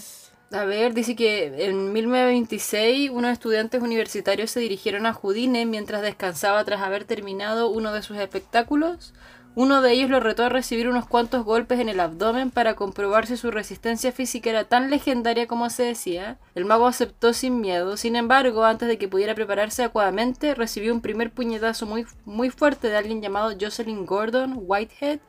[0.52, 6.64] A ver, dice que en 1926 unos estudiantes universitarios se dirigieron a Judine mientras descansaba
[6.66, 9.14] tras haber terminado uno de sus espectáculos.
[9.60, 13.28] Uno de ellos lo retó a recibir unos cuantos golpes en el abdomen para comprobar
[13.28, 16.38] si su resistencia física era tan legendaria como se decía.
[16.56, 21.02] El mago aceptó sin miedo, sin embargo, antes de que pudiera prepararse adecuadamente, recibió un
[21.02, 25.20] primer puñetazo muy, muy fuerte de alguien llamado Jocelyn Gordon Whitehead,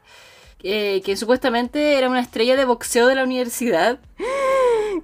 [0.63, 3.99] eh, que supuestamente era una estrella de boxeo de la universidad.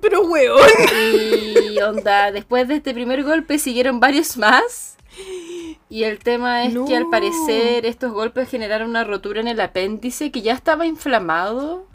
[0.00, 0.70] Pero weón.
[1.12, 4.96] Y onda, después de este primer golpe siguieron varios más.
[5.88, 10.32] Y el tema es que al parecer estos golpes generaron una rotura en el apéndice
[10.32, 11.86] que ya estaba inflamado.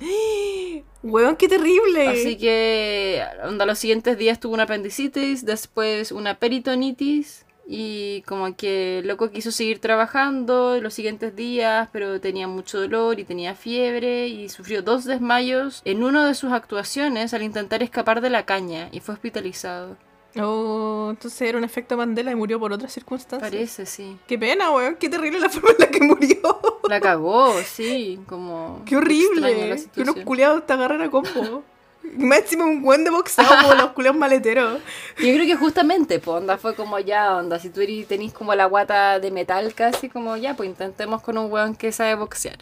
[1.04, 2.08] Weón, qué terrible.
[2.08, 7.46] Así que onda, los siguientes días tuvo una apendicitis, después una peritonitis.
[7.68, 13.20] Y como que el loco quiso seguir trabajando los siguientes días, pero tenía mucho dolor
[13.20, 18.20] y tenía fiebre y sufrió dos desmayos en una de sus actuaciones al intentar escapar
[18.20, 19.96] de la caña y fue hospitalizado.
[20.40, 23.52] Oh, entonces era un efecto Mandela y murió por otras circunstancias.
[23.52, 24.18] Parece, sí.
[24.28, 24.96] Qué pena, weón.
[24.96, 26.40] Qué terrible la forma en la que murió.
[26.88, 28.82] La cagó, sí, como...
[28.86, 29.84] Qué horrible.
[29.94, 31.64] Que unos culiados te agarran a combo.
[32.04, 34.80] Encima un buen de boxeo como los culiados maleteros.
[35.20, 38.56] Yo creo que justamente, pues, onda, fue como ya, onda, si tú eres- tenés como
[38.56, 42.58] la guata de metal casi, como ya, pues intentemos con un weón que sabe boxear.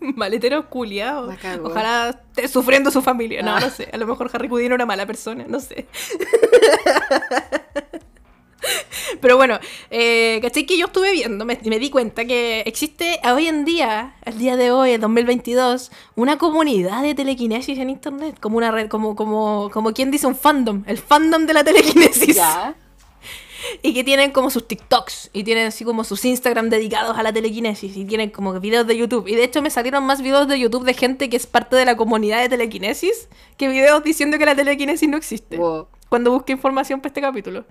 [0.16, 1.28] Maletero culiao.
[1.62, 3.42] Ojalá esté sufriendo su familia.
[3.42, 3.88] No, no sé.
[3.92, 5.44] A lo mejor Harry Houdini era una mala persona.
[5.48, 5.86] No sé.
[9.20, 9.58] Pero bueno,
[9.90, 10.66] eh, ¿cachai?
[10.66, 14.56] Que yo estuve viendo, me, me di cuenta que existe hoy en día, al día
[14.56, 18.38] de hoy, en 2022, una comunidad de telequinesis en internet.
[18.40, 20.82] Como una red, como, como, como quien dice un fandom.
[20.86, 22.36] El fandom de la telequinesis.
[22.36, 22.74] Ya.
[23.82, 27.32] Y que tienen como sus TikToks y tienen así como sus Instagram dedicados a la
[27.32, 29.28] telequinesis y tienen como videos de YouTube.
[29.28, 31.84] Y de hecho me salieron más videos de YouTube de gente que es parte de
[31.84, 35.56] la comunidad de telequinesis que videos diciendo que la telequinesis no existe.
[35.56, 35.88] Wow.
[36.08, 37.64] Cuando busqué información para este capítulo.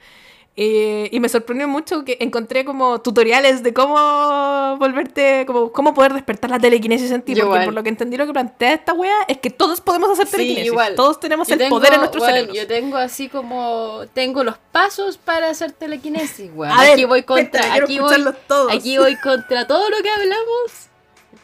[0.57, 6.13] Eh, y me sorprendió mucho que encontré como tutoriales de cómo volverte, como cómo poder
[6.13, 7.33] despertar la telequinesis en ti.
[7.33, 7.65] Yo Porque igual.
[7.65, 10.31] por lo que entendí lo que plantea esta wea es que todos podemos hacer Sí,
[10.31, 10.67] telequinesis.
[10.67, 10.95] igual.
[10.95, 12.57] Todos tenemos Yo el tengo- poder en nuestros weón, cerebros.
[12.57, 14.03] Yo tengo así como.
[14.13, 16.71] Tengo los pasos para hacer telequinesis, weón.
[16.71, 17.73] A ver, aquí voy contra.
[17.73, 18.15] aquí, voy,
[18.47, 18.71] todos.
[18.73, 20.89] aquí voy contra todo lo que hablamos.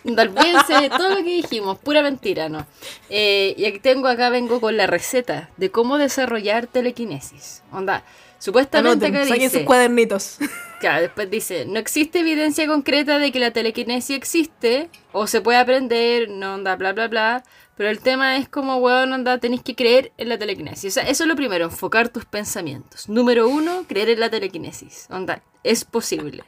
[0.03, 2.66] Olvídense de todo lo que dijimos, pura mentira, ¿no?
[3.09, 7.62] Eh, y aquí tengo acá, vengo con la receta de cómo desarrollar telequinesis.
[7.72, 8.03] Onda,
[8.42, 10.38] supuestamente Anoten, acá saquen sus dice, cuadernitos.
[10.82, 15.60] Claro, después dice, no existe evidencia concreta de que la telequinesis existe o se puede
[15.60, 17.44] aprender, no onda, bla, bla, bla.
[17.78, 20.92] Pero el tema es como, weón, onda, tenéis que creer en la telequinesis.
[20.92, 23.08] O sea, eso es lo primero, enfocar tus pensamientos.
[23.08, 25.06] Número uno, creer en la telequinesis.
[25.12, 26.46] Onda, es posible.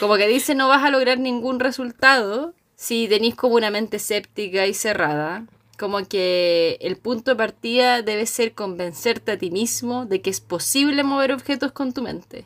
[0.00, 4.66] Como que dice, no vas a lograr ningún resultado si tenéis como una mente escéptica
[4.66, 5.44] y cerrada.
[5.78, 10.40] Como que el punto de partida debe ser convencerte a ti mismo de que es
[10.40, 12.44] posible mover objetos con tu mente.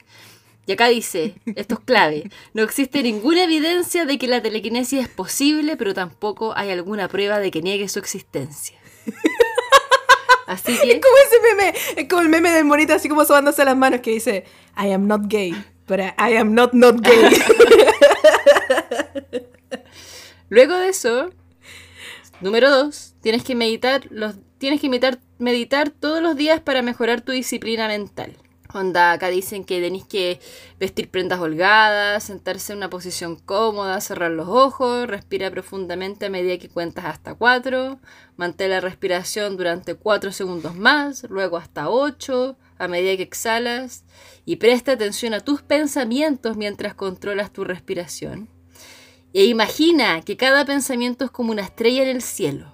[0.67, 5.09] Y acá dice, esto es clave, no existe ninguna evidencia de que la telequinesis es
[5.09, 8.79] posible, pero tampoco hay alguna prueba de que niegue su existencia.
[10.47, 13.65] Así Es que, como ese meme, es como el meme del monito así como sobándose
[13.65, 14.45] las manos que dice,
[14.77, 15.53] I am not gay,
[15.89, 17.21] but I am not not gay.
[20.49, 21.31] luego de eso,
[22.41, 24.09] número dos, tienes que meditar,
[24.59, 28.37] tienes que meditar, meditar todos los días para mejorar tu disciplina mental.
[28.73, 30.39] Onda, acá dicen que tenéis que
[30.79, 36.57] vestir prendas holgadas, sentarse en una posición cómoda, cerrar los ojos, respira profundamente a medida
[36.59, 37.99] que cuentas hasta 4,
[38.37, 44.05] mantén la respiración durante 4 segundos más, luego hasta 8, a medida que exhalas,
[44.45, 48.49] y presta atención a tus pensamientos mientras controlas tu respiración.
[49.33, 52.73] E imagina que cada pensamiento es como una estrella en el cielo.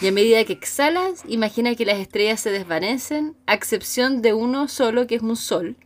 [0.00, 4.68] Y a medida que exhalas, imagina que las estrellas se desvanecen, a excepción de uno
[4.68, 5.76] solo que es un sol,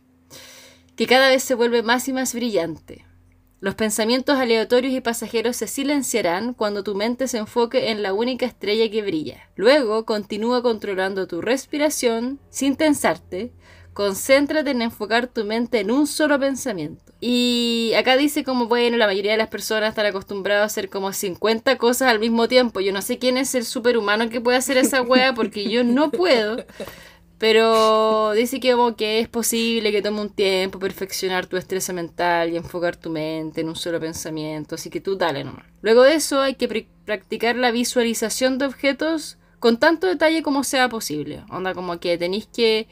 [0.95, 3.05] que cada vez se vuelve más y más brillante.
[3.61, 8.45] Los pensamientos aleatorios y pasajeros se silenciarán cuando tu mente se enfoque en la única
[8.45, 9.49] estrella que brilla.
[9.55, 13.51] Luego, continúa controlando tu respiración sin tensarte.
[13.99, 17.03] Concéntrate en enfocar tu mente en un solo pensamiento.
[17.19, 21.11] Y acá dice como, bueno, la mayoría de las personas están acostumbrados a hacer como
[21.11, 22.79] 50 cosas al mismo tiempo.
[22.79, 26.11] Yo no sé quién es el superhumano que puede hacer esa wea porque yo no
[26.11, 26.63] puedo.
[27.39, 32.53] Pero dice que como que es posible que tome un tiempo perfeccionar tu estrés mental
[32.53, 35.65] y enfocar tu mente en un solo pensamiento, así que tú dale nomás.
[35.81, 40.63] Luego de eso hay que pr- practicar la visualización de objetos con tanto detalle como
[40.63, 41.43] sea posible.
[41.49, 42.87] Onda como que tenéis que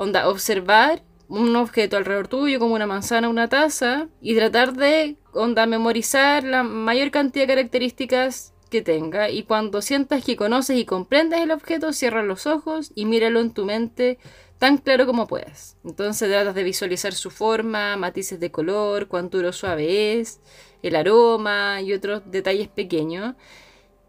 [0.00, 5.66] onda observar un objeto alrededor tuyo como una manzana, una taza y tratar de onda
[5.66, 11.40] memorizar la mayor cantidad de características que tenga y cuando sientas que conoces y comprendes
[11.40, 14.18] el objeto, cierra los ojos y míralo en tu mente
[14.58, 15.76] tan claro como puedas.
[15.84, 20.40] Entonces tratas de visualizar su forma, matices de color, cuán duro suave es,
[20.82, 23.34] el aroma y otros detalles pequeños.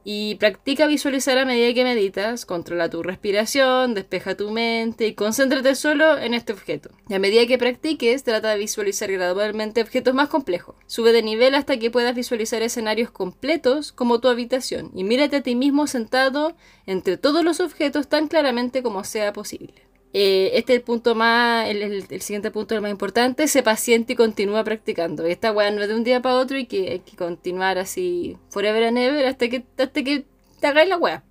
[0.04, 5.76] Y practica visualizar a medida que meditas, controla tu respiración, despeja tu mente y concéntrate
[5.76, 6.90] solo en este objeto.
[7.08, 10.76] Y a medida que practiques, trata de visualizar gradualmente objetos más complejos.
[10.88, 15.42] Sube de nivel hasta que puedas visualizar escenarios completos como tu habitación y mírate a
[15.42, 16.56] ti mismo sentado
[16.88, 19.91] entre todos los objetos tan claramente como sea posible.
[20.14, 23.64] Eh, este es el punto más, el, el- el siguiente punto el más importante, sé
[23.64, 25.26] paciente y continúa practicando.
[25.26, 28.38] Esta weá no es de un día para otro y que hay que continuar así
[28.50, 30.26] forever and ever hasta que, hasta que
[30.60, 31.24] te hagáis la weá.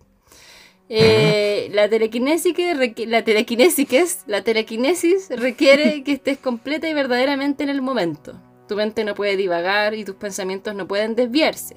[0.89, 2.53] Eh, la telequinesis
[3.07, 8.41] la telequinesis la telequinesis requiere que estés completa y verdaderamente en el momento.
[8.69, 11.77] Tu mente no puede divagar y tus pensamientos no pueden desviarse.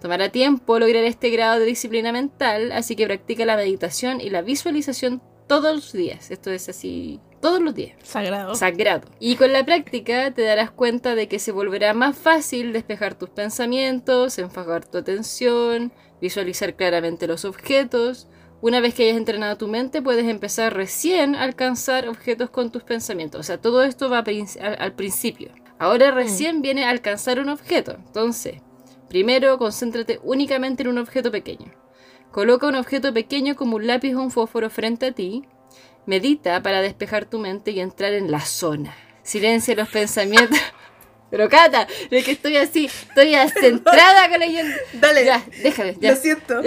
[0.00, 4.42] Tomará tiempo lograr este grado de disciplina mental, así que practica la meditación y la
[4.42, 6.30] visualización todos los días.
[6.30, 7.96] Esto es así, todos los días.
[8.02, 8.54] Sagrado.
[8.54, 9.08] Sagrado.
[9.20, 13.30] Y con la práctica te darás cuenta de que se volverá más fácil despejar tus
[13.30, 18.28] pensamientos, enfocar tu atención, visualizar claramente los objetos.
[18.60, 22.82] Una vez que hayas entrenado tu mente, puedes empezar recién a alcanzar objetos con tus
[22.82, 23.40] pensamientos.
[23.40, 25.50] O sea, todo esto va al, al principio.
[25.78, 27.96] Ahora recién viene a alcanzar un objeto.
[28.06, 28.62] Entonces,
[29.08, 31.72] Primero, concéntrate únicamente en un objeto pequeño.
[32.36, 35.44] Coloca un objeto pequeño como un lápiz o un fósforo frente a ti.
[36.04, 38.94] Medita para despejar tu mente y entrar en la zona.
[39.22, 40.58] Silencia los pensamientos.
[41.30, 44.76] Pero Cata, es que estoy así, estoy centrada con leyendo.
[45.00, 45.24] Dale.
[45.24, 46.10] Ya, déjame, ya.
[46.10, 46.60] Lo siento.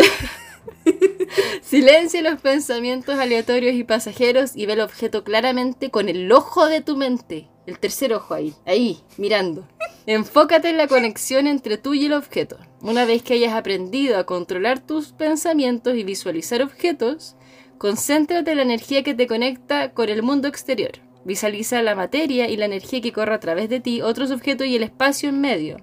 [1.61, 6.81] Silencia los pensamientos aleatorios y pasajeros y ve el objeto claramente con el ojo de
[6.81, 7.47] tu mente.
[7.67, 9.67] El tercer ojo ahí, ahí, mirando.
[10.07, 12.57] Enfócate en la conexión entre tú y el objeto.
[12.81, 17.35] Una vez que hayas aprendido a controlar tus pensamientos y visualizar objetos,
[17.77, 20.91] concéntrate en la energía que te conecta con el mundo exterior.
[21.25, 24.77] Visualiza la materia y la energía que corre a través de ti, otros objetos y
[24.77, 25.77] el espacio en medio.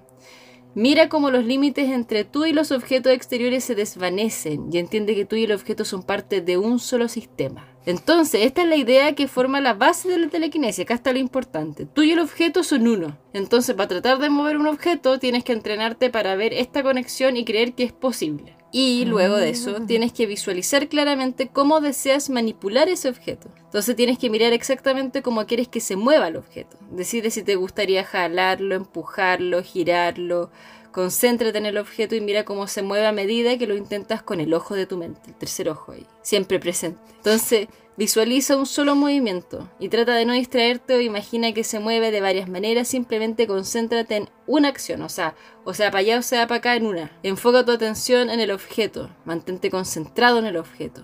[0.73, 5.25] Mira cómo los límites entre tú y los objetos exteriores se desvanecen y entiende que
[5.25, 7.67] tú y el objeto son parte de un solo sistema.
[7.87, 10.83] Entonces, esta es la idea que forma la base de la telequinesia.
[10.83, 11.85] Acá está lo importante.
[11.85, 13.17] Tú y el objeto son uno.
[13.31, 17.45] Entonces, para tratar de mover un objeto, tienes que entrenarte para ver esta conexión y
[17.45, 18.57] creer que es posible.
[18.73, 23.47] Y luego de eso, tienes que visualizar claramente cómo deseas manipular ese objeto.
[23.63, 26.77] Entonces tienes que mirar exactamente cómo quieres que se mueva el objeto.
[26.91, 30.51] Decide si te gustaría jalarlo, empujarlo, girarlo.
[30.97, 34.39] Concéntrate en el objeto y mira cómo se mueve a medida que lo intentas con
[34.39, 36.99] el ojo de tu mente, el tercer ojo ahí, siempre presente.
[37.17, 37.67] Entonces,
[37.97, 42.21] Visualiza un solo movimiento y trata de no distraerte o imagina que se mueve de
[42.21, 45.35] varias maneras, simplemente concéntrate en una acción, o sea,
[45.65, 47.11] o sea para allá o sea para acá en una.
[47.21, 51.03] Enfoca tu atención en el objeto, mantente concentrado en el objeto.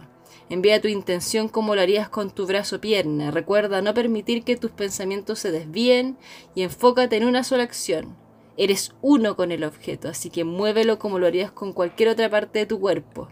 [0.49, 3.31] Envía tu intención como lo harías con tu brazo pierna.
[3.31, 6.17] Recuerda no permitir que tus pensamientos se desvíen
[6.53, 8.22] y enfócate en una sola acción.
[8.57, 12.59] Eres uno con el objeto, así que muévelo como lo harías con cualquier otra parte
[12.59, 13.29] de tu cuerpo.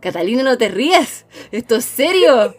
[0.00, 1.24] Catalina, no te rías.
[1.50, 2.54] Esto es serio.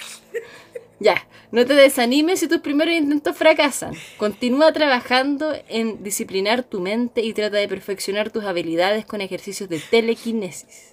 [1.00, 3.94] ya, no te desanimes si tus primeros intentos fracasan.
[4.18, 9.80] Continúa trabajando en disciplinar tu mente y trata de perfeccionar tus habilidades con ejercicios de
[9.80, 10.89] telequinesis.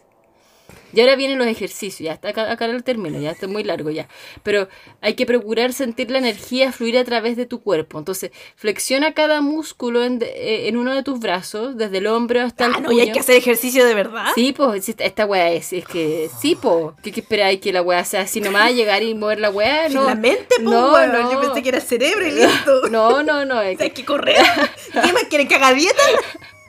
[0.94, 3.90] Y ahora vienen los ejercicios, ya está acá, acá el término, ya está muy largo
[3.90, 4.08] ya.
[4.44, 4.68] Pero
[5.02, 8.00] hay que procurar sentir la energía fluir a través de tu cuerpo.
[8.00, 12.66] Entonces, flexiona cada músculo en, eh, en uno de tus brazos, desde el hombro hasta
[12.68, 14.28] el Ah, no, y hay que hacer ejercicio de verdad.
[14.34, 16.96] Sí, pues esta weá es, es que sí, po.
[17.04, 19.90] ¿Qué, qué esperáis que la weá sea así nomás, llegar y mover la weá?
[19.90, 20.06] No.
[20.06, 21.12] La mente, po, no, weón.
[21.12, 21.32] no.
[21.34, 22.82] Yo pensé que era cerebro y listo.
[22.90, 23.62] No, no, no.
[23.62, 24.38] es sea, hay que- que correr.
[24.94, 26.02] ¿Qué más quieren que haga dieta?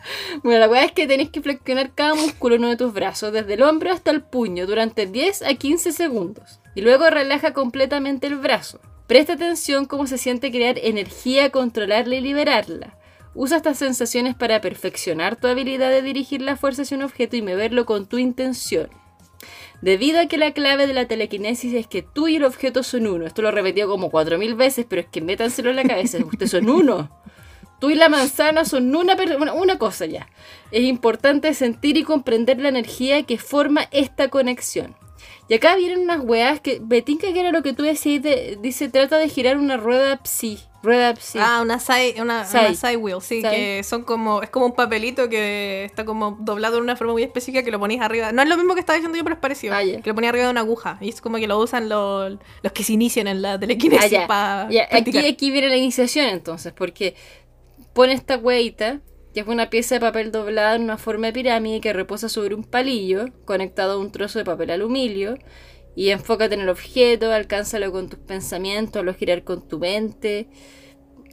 [0.43, 3.55] Bueno, la weá es que tenés que flexionar cada músculo uno de tus brazos, desde
[3.55, 6.61] el hombro hasta el puño, durante 10 a 15 segundos.
[6.75, 8.81] Y luego relaja completamente el brazo.
[9.07, 12.99] Presta atención cómo se siente crear energía, controlarla y liberarla.
[13.35, 17.43] Usa estas sensaciones para perfeccionar tu habilidad de dirigir la fuerza hacia un objeto y
[17.43, 18.91] moverlo con tu intención.
[19.81, 23.07] Debido a que la clave de la telequinesis es que tú y el objeto son
[23.07, 23.27] uno.
[23.27, 26.19] Esto lo he repetido como 4000 veces, pero es que métanselo en la cabeza.
[26.19, 27.11] Ustedes son uno.
[27.81, 30.29] Tú y la manzana son una, bueno, una cosa ya.
[30.71, 34.97] Es importante sentir y comprender la energía que forma esta conexión.
[35.49, 36.79] Y acá vienen unas weas que.
[36.83, 40.59] Betinka, que era lo que tú decías, de- dice: trata de girar una rueda psi.
[40.83, 41.39] Rueda psi.
[41.41, 42.61] Ah, una side, una, Side.
[42.67, 43.51] una side wheel, sí, Side.
[43.51, 47.23] que son como, es como un papelito que está como doblado de una forma muy
[47.25, 48.31] específica que lo ponéis arriba.
[48.31, 49.75] No es lo mismo que estaba diciendo yo, pero es parecido.
[49.75, 49.81] Ah.
[49.83, 50.99] Que lo ponía arriba de una aguja.
[51.01, 54.27] Y es como que lo usan los, los que se inician en la telequinesis Ah,
[54.29, 54.63] para
[54.93, 57.17] aquí, aquí viene la iniciación entonces, porque
[57.99, 59.01] pone esta hueita,
[59.35, 62.55] que es una pieza de papel doblada en una forma de pirámide que reposa sobre
[62.55, 65.37] un palillo conectado a un trozo de papel aluminio.
[65.97, 70.47] Y enfócate en el objeto, alcánzalo con tus pensamientos, lo girar con tu mente.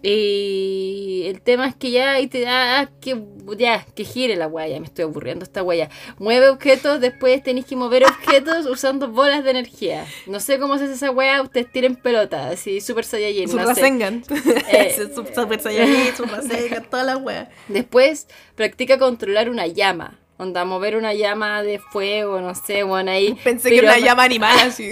[0.08, 3.20] Y el tema es que ya, y te, ah, que,
[3.58, 5.90] ya, que gire la guaya, me estoy aburriendo esta guaya.
[6.20, 10.06] Mueve objetos, después tenéis que mover objetos usando bolas de energía.
[10.28, 13.64] No sé cómo se hace esa wea, ustedes tiren pelota, así, super saiyajin, Su no
[13.64, 13.70] sé.
[13.70, 14.24] Rasengan.
[14.72, 17.50] Eh, su Super Saiyajin, su Rasengan, toda la wea.
[17.68, 20.20] Después practica controlar una llama.
[20.38, 23.34] Onda, mover una llama de fuego, no sé, bueno, ahí.
[23.44, 24.90] Pensé que pero- era una llama animal así.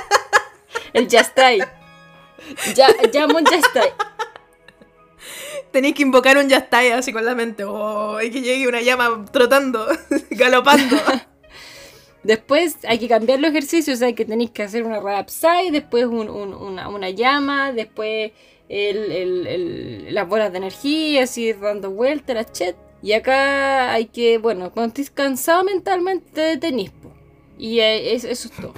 [0.92, 1.60] El Yastai.
[2.74, 3.90] Ya, Jamon Yastai.
[5.76, 7.62] Tenéis que invocar un Yastai así con la mente.
[7.64, 9.86] Oh, y que llegue una llama trotando,
[10.30, 10.96] galopando.
[12.22, 16.06] Después hay que cambiar los ejercicios, o sea que tenéis que hacer una upside, después
[16.06, 18.32] un- un- una, llama, después
[18.70, 22.74] las bolas de energía, así dando vueltas, la chet.
[23.02, 27.12] Y acá hay que, bueno, cuando estés cansado mentalmente te detenís, po.
[27.58, 28.72] Y eh, eso es todo.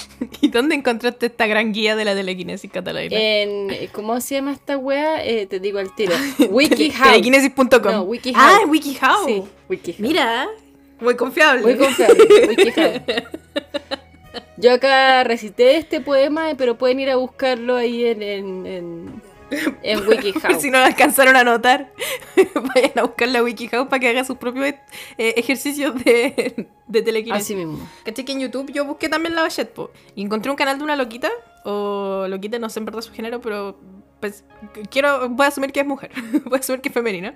[0.40, 3.08] ¿Y dónde encontraste esta gran guía de la telequinesis catalana?
[3.10, 5.24] En, ¿Cómo se llama esta wea?
[5.24, 6.14] Eh, te digo al tiro.
[6.50, 7.04] WikiHow.
[7.04, 7.92] Telequinesis.com.
[7.92, 8.40] No, WikiHow.
[8.40, 9.26] Ah, WikiHow.
[9.26, 10.06] Sí, WikiHow.
[10.06, 10.48] Mira,
[11.00, 11.62] muy confiable.
[11.62, 12.24] Muy confiable.
[12.48, 13.02] WikiHow.
[14.56, 19.22] Yo acá recité este poema, pero pueden ir a buscarlo ahí en, en, en,
[19.82, 20.58] en WikiHow.
[20.60, 21.92] si no la alcanzaron a notar,
[22.74, 27.44] vayan a buscar la WikiHow para que haga sus propios eh, ejercicios de, de telequinesis.
[27.44, 27.88] Así mismo.
[28.04, 28.24] ¿Cachai?
[28.24, 31.30] Que en YouTube yo busqué también la Bachette, y encontré un canal de una loquita,
[31.64, 33.78] o loquita, no sé en verdad su género, pero
[34.20, 34.44] pues
[34.90, 36.10] quiero, voy a asumir que es mujer,
[36.44, 37.34] voy a asumir que es femenina.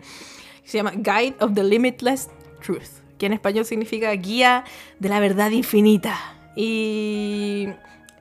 [0.65, 2.29] Se llama Guide of the Limitless
[2.65, 4.65] Truth, que en español significa guía
[4.99, 6.17] de la verdad infinita.
[6.57, 7.69] Y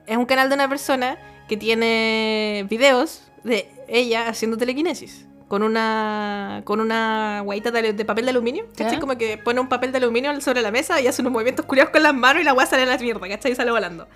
[0.06, 1.18] es un canal de una persona
[1.48, 5.26] que tiene videos de ella haciendo telequinesis.
[5.48, 8.94] Con una con una guaita de, de papel de aluminio, ¿cachai?
[8.94, 8.98] ¿Ya?
[9.00, 11.92] Como que pone un papel de aluminio sobre la mesa y hace unos movimientos curiosos
[11.92, 13.52] con las manos y la guay sale a la mierda, ¿cachai?
[13.52, 14.08] Y sale volando.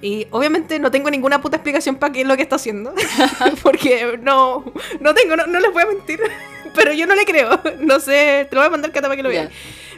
[0.00, 2.94] Y obviamente no tengo ninguna puta explicación para qué es lo que está haciendo.
[3.62, 4.64] Porque no,
[5.00, 6.20] no tengo, no, no les voy a mentir.
[6.74, 7.60] Pero yo no le creo.
[7.80, 9.50] No sé, te lo voy a mandar Cata para que lo veas.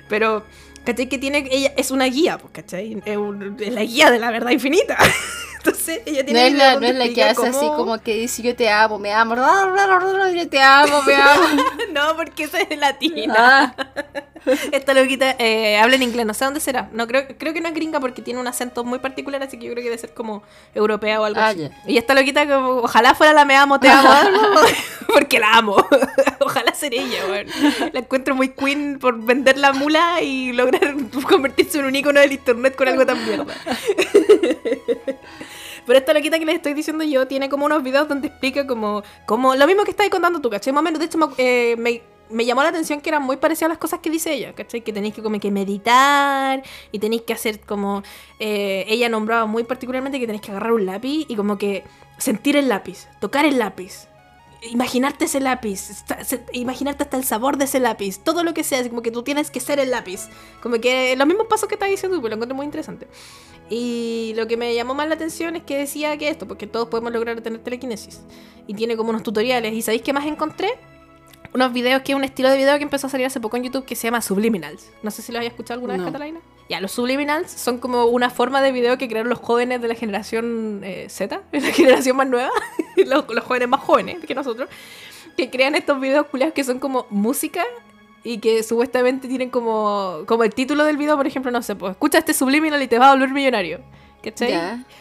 [0.09, 0.44] Pero,
[0.84, 1.09] ¿cachai?
[1.09, 3.00] Que tiene, ella es una guía, pues, ¿cachai?
[3.04, 4.98] Es, un- es la guía de la verdad infinita.
[5.76, 8.54] Entonces, ella No es, la, no es la que hace así como que dice yo
[8.54, 11.42] te amo, me amo, yo te amo, me amo.
[11.92, 13.34] No, porque esa es latina.
[13.36, 13.74] Ah,
[14.72, 16.88] Esta loquita eh, habla en inglés, no sé dónde será.
[16.92, 19.66] No creo, creo que no es gringa porque tiene un acento muy particular, así que
[19.66, 20.42] yo creo que debe ser como
[20.74, 21.68] europea o algo Ah, así.
[21.86, 24.08] Y esta loquita como, ojalá fuera la me amo, te amo,
[25.12, 25.76] porque la amo.
[26.40, 27.46] ojalá ser ella, weón.
[27.92, 30.94] La encuentro muy queen por vender la mula y lograr
[31.28, 33.54] convertirse en un icono del internet con algo tan mierda.
[35.87, 39.03] Pero esta loquita que les estoy diciendo yo tiene como unos videos donde explica como,
[39.24, 40.72] como lo mismo que estabas contando tú, ¿cachai?
[40.72, 43.37] Más o menos, de hecho, me, eh, me, me llamó la atención que eran muy
[43.37, 44.82] parecidas las cosas que dice ella, ¿cachai?
[44.82, 48.03] Que tenéis que como que meditar y tenéis que hacer como...
[48.41, 51.84] eh, ella nombraba muy particularmente que tenéis que agarrar un lápiz y como que
[52.18, 54.09] sentir el lápiz, tocar el lápiz.
[54.70, 56.03] Imaginarte ese lápiz,
[56.53, 59.22] imaginarte hasta el sabor de ese lápiz, todo lo que sea, es como que tú
[59.22, 60.28] tienes que ser el lápiz.
[60.62, 63.07] Como que los mismos pasos que estás diciendo, pues lo encuentro muy interesante.
[63.68, 66.88] Y lo que me llamó más la atención es que decía que esto, porque todos
[66.88, 68.20] podemos lograr tener telequinesis.
[68.66, 69.72] Y tiene como unos tutoriales.
[69.72, 70.68] ¿Y sabéis qué más encontré?
[71.54, 73.64] Unos videos que es un estilo de video que empezó a salir hace poco en
[73.64, 74.90] YouTube que se llama Subliminals.
[75.02, 76.04] No sé si lo habías escuchado alguna No.
[76.04, 76.40] vez, Catalina.
[76.68, 79.94] Ya, los Subliminals son como una forma de video que crearon los jóvenes de la
[79.94, 82.50] generación eh, Z, la generación más nueva,
[82.96, 84.68] los, los jóvenes más jóvenes que nosotros,
[85.36, 87.64] que crean estos videos culiados que son como música
[88.26, 91.92] y que supuestamente tienen como, como el título del video, por ejemplo, no sé, pues
[91.92, 93.78] escucha este subliminal y te va a volver millonario.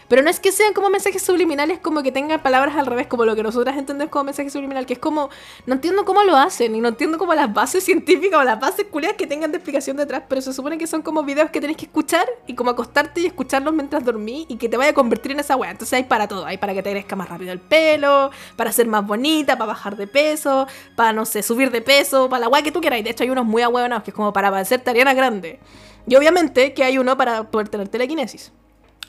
[0.07, 3.25] Pero no es que sean como mensajes subliminales, como que tengan palabras al revés, como
[3.25, 5.29] lo que nosotras entendemos como mensaje subliminal, que es como,
[5.65, 8.85] no entiendo cómo lo hacen, y no entiendo como las bases científicas o las bases
[8.91, 11.77] culiadas que tengan de explicación detrás, pero se supone que son como videos que tenés
[11.77, 15.31] que escuchar y como acostarte y escucharlos mientras dormís y que te vaya a convertir
[15.31, 15.71] en esa wea.
[15.71, 18.87] Entonces hay para todo, hay para que te crezca más rápido el pelo, para ser
[18.87, 22.61] más bonita, para bajar de peso, para, no sé, subir de peso, para la wea
[22.61, 22.99] que tú quieras.
[22.99, 25.59] Y de hecho hay unos muy ahueonados que es como para parecerte Ariana Grande.
[26.07, 28.51] Y obviamente que hay uno para poder tener telequinesis.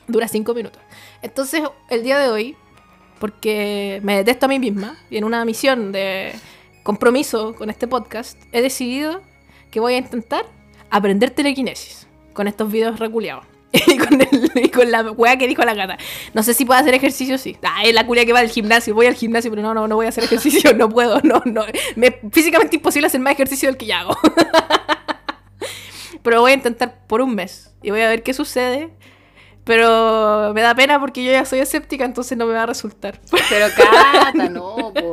[0.07, 0.81] Dura cinco minutos.
[1.21, 2.55] Entonces, el día de hoy,
[3.19, 6.33] porque me detesto a mí misma, y en una misión de
[6.83, 9.21] compromiso con este podcast, he decidido
[9.71, 10.45] que voy a intentar
[10.89, 13.45] aprender telequinesis con estos videos reculeados.
[13.73, 15.97] Y con, el- y con la weá que dijo la gata.
[16.33, 17.57] No sé si puedo hacer ejercicio, sí.
[17.63, 18.95] Ah, es la culia que va al gimnasio.
[18.95, 20.73] Voy al gimnasio, pero no, no, no voy a hacer ejercicio.
[20.73, 21.65] No puedo, no, no.
[21.97, 24.15] Me físicamente imposible hacer más ejercicio del que ya hago.
[26.23, 27.71] Pero voy a intentar por un mes.
[27.83, 28.89] Y voy a ver qué sucede.
[29.67, 33.19] Pero me da pena porque yo ya soy escéptica, entonces no me va a resultar.
[33.49, 35.11] Pero Cata, no, po.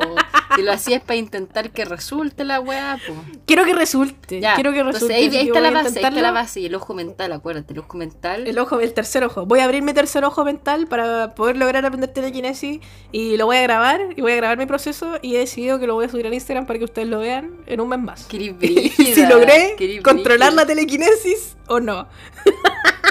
[0.54, 3.14] Si lo hacías para intentar que resulte la weá, po.
[3.46, 4.40] Quiero que resulte.
[4.40, 4.54] Ya.
[4.54, 5.14] Quiero que Entonces resulte.
[5.16, 6.60] ahí, así ahí está la base, ahí está la base.
[6.60, 8.46] Y el ojo mental, acuérdate, el ojo mental.
[8.46, 9.44] El ojo, el tercer ojo.
[9.44, 12.80] Voy a abrir mi tercer ojo mental para poder lograr aprender telequinesis
[13.10, 15.88] y lo voy a grabar y voy a grabar mi proceso y he decidido que
[15.88, 18.28] lo voy a subir al Instagram para que ustedes lo vean en un mes más.
[18.32, 19.74] Brígida, si logré
[20.04, 22.06] controlar la telequinesis o no.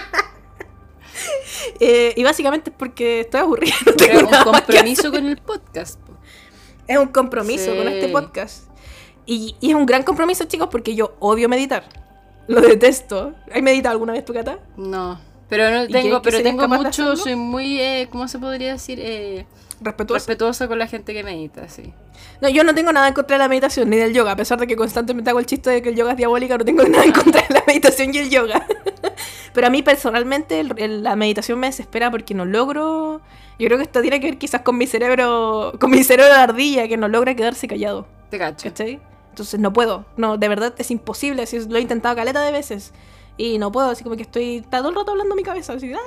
[1.79, 3.73] Eh, y básicamente es porque estoy aburrida.
[3.85, 6.13] no tengo Pero un compromiso con el podcast, po.
[6.87, 7.77] Es un compromiso Sí.
[7.77, 8.69] con este podcast.
[9.25, 11.87] Y, y es un gran compromiso, chicos, porque yo odio meditar.
[12.47, 13.33] Lo detesto.
[13.53, 14.59] ¿Has meditado alguna vez tu cata?
[14.75, 15.19] No.
[15.49, 18.99] Pero no ¿Y tengo, pero tengo mucho, soy muy, eh, ¿cómo se podría decir?
[19.01, 19.45] Eh,
[19.83, 20.13] Respetuoso.
[20.19, 21.93] respetuosa con la gente que medita, sí.
[22.41, 24.59] No, yo no tengo nada en contra de la meditación ni del yoga, a pesar
[24.59, 27.03] de que constantemente hago el chiste de que el yoga es diabólica, no tengo nada
[27.03, 28.65] en contra de la meditación y el yoga.
[29.53, 33.21] Pero a mí personalmente el- el- la meditación me desespera porque no logro.
[33.59, 36.39] Yo creo que esto tiene que ver quizás con mi cerebro, con mi cerebro de
[36.39, 38.07] ardilla, que no logra quedarse callado.
[38.29, 38.69] Te cacho.
[38.69, 38.99] ¿Cachai?
[39.29, 40.05] Entonces no puedo.
[40.17, 41.43] No, de verdad es imposible.
[41.43, 42.93] Así, lo he intentado caleta de veces.
[43.37, 45.73] Y no puedo, así como que estoy está todo el rato hablando en mi cabeza.
[45.73, 45.91] Así.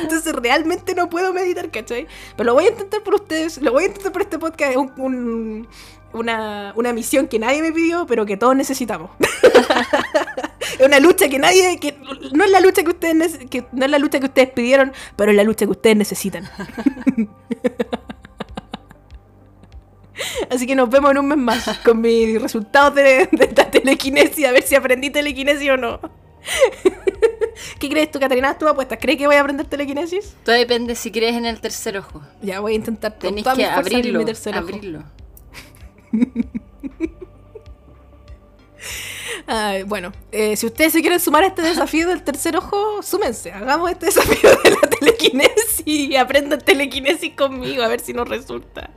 [0.00, 2.06] Entonces realmente no puedo meditar, ¿cachai?
[2.36, 4.70] Pero lo voy a intentar por ustedes, lo voy a intentar por este podcast.
[4.72, 5.68] Es un- un-
[6.14, 9.10] una, una misión que nadie me pidió, pero que todos necesitamos.
[10.78, 11.98] Es una lucha que nadie, que
[12.32, 15.30] no es la lucha que ustedes que no es la lucha que ustedes pidieron, pero
[15.32, 16.48] es la lucha que ustedes necesitan.
[20.50, 24.46] Así que nos vemos en un mes más con mis resultados de, de esta telequinesis,
[24.46, 26.00] a ver si aprendí telequinesis o no.
[27.78, 28.56] ¿Qué crees tú, Catarina?
[28.58, 28.98] ¿Tú apuestas?
[29.00, 30.36] ¿Crees que voy a aprender telequinesis?
[30.44, 32.22] Todo depende si crees en el tercer ojo.
[32.42, 34.18] Ya voy a intentar Tenés que abrirlo.
[34.20, 34.64] mi tercer ojo.
[34.64, 35.04] abrirlo.
[39.46, 43.52] Ay, bueno, eh, si ustedes se quieren sumar a este desafío del tercer ojo, súmense.
[43.52, 48.90] Hagamos este desafío de la telequinesis y aprendan telequinesis conmigo, a ver si nos resulta.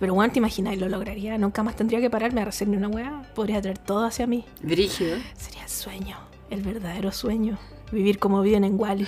[0.00, 1.36] Pero bueno, te imaginas, lo lograría.
[1.36, 3.22] Nunca más tendría que pararme a hacer ni una weá.
[3.34, 4.46] Podría traer todo hacia mí.
[4.62, 5.18] Brígido.
[5.36, 6.16] Sería el sueño,
[6.48, 7.58] el verdadero sueño.
[7.92, 9.06] Vivir como viven en Wally.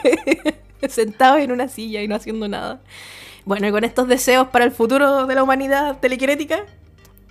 [0.88, 2.80] Sentados en una silla y no haciendo nada.
[3.44, 6.64] Bueno, y con estos deseos para el futuro de la humanidad telequinética,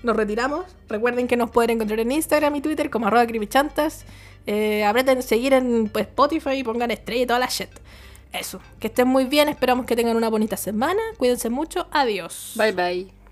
[0.03, 0.65] nos retiramos.
[0.89, 4.05] Recuerden que nos pueden encontrar en Instagram y Twitter como arroba creepychantas.
[4.45, 7.69] Eh, aprieten seguir en pues, Spotify y pongan estrella y toda la shit.
[8.33, 8.59] Eso.
[8.79, 9.47] Que estén muy bien.
[9.47, 11.01] Esperamos que tengan una bonita semana.
[11.17, 11.87] Cuídense mucho.
[11.91, 12.53] Adiós.
[12.55, 13.22] Bye bye.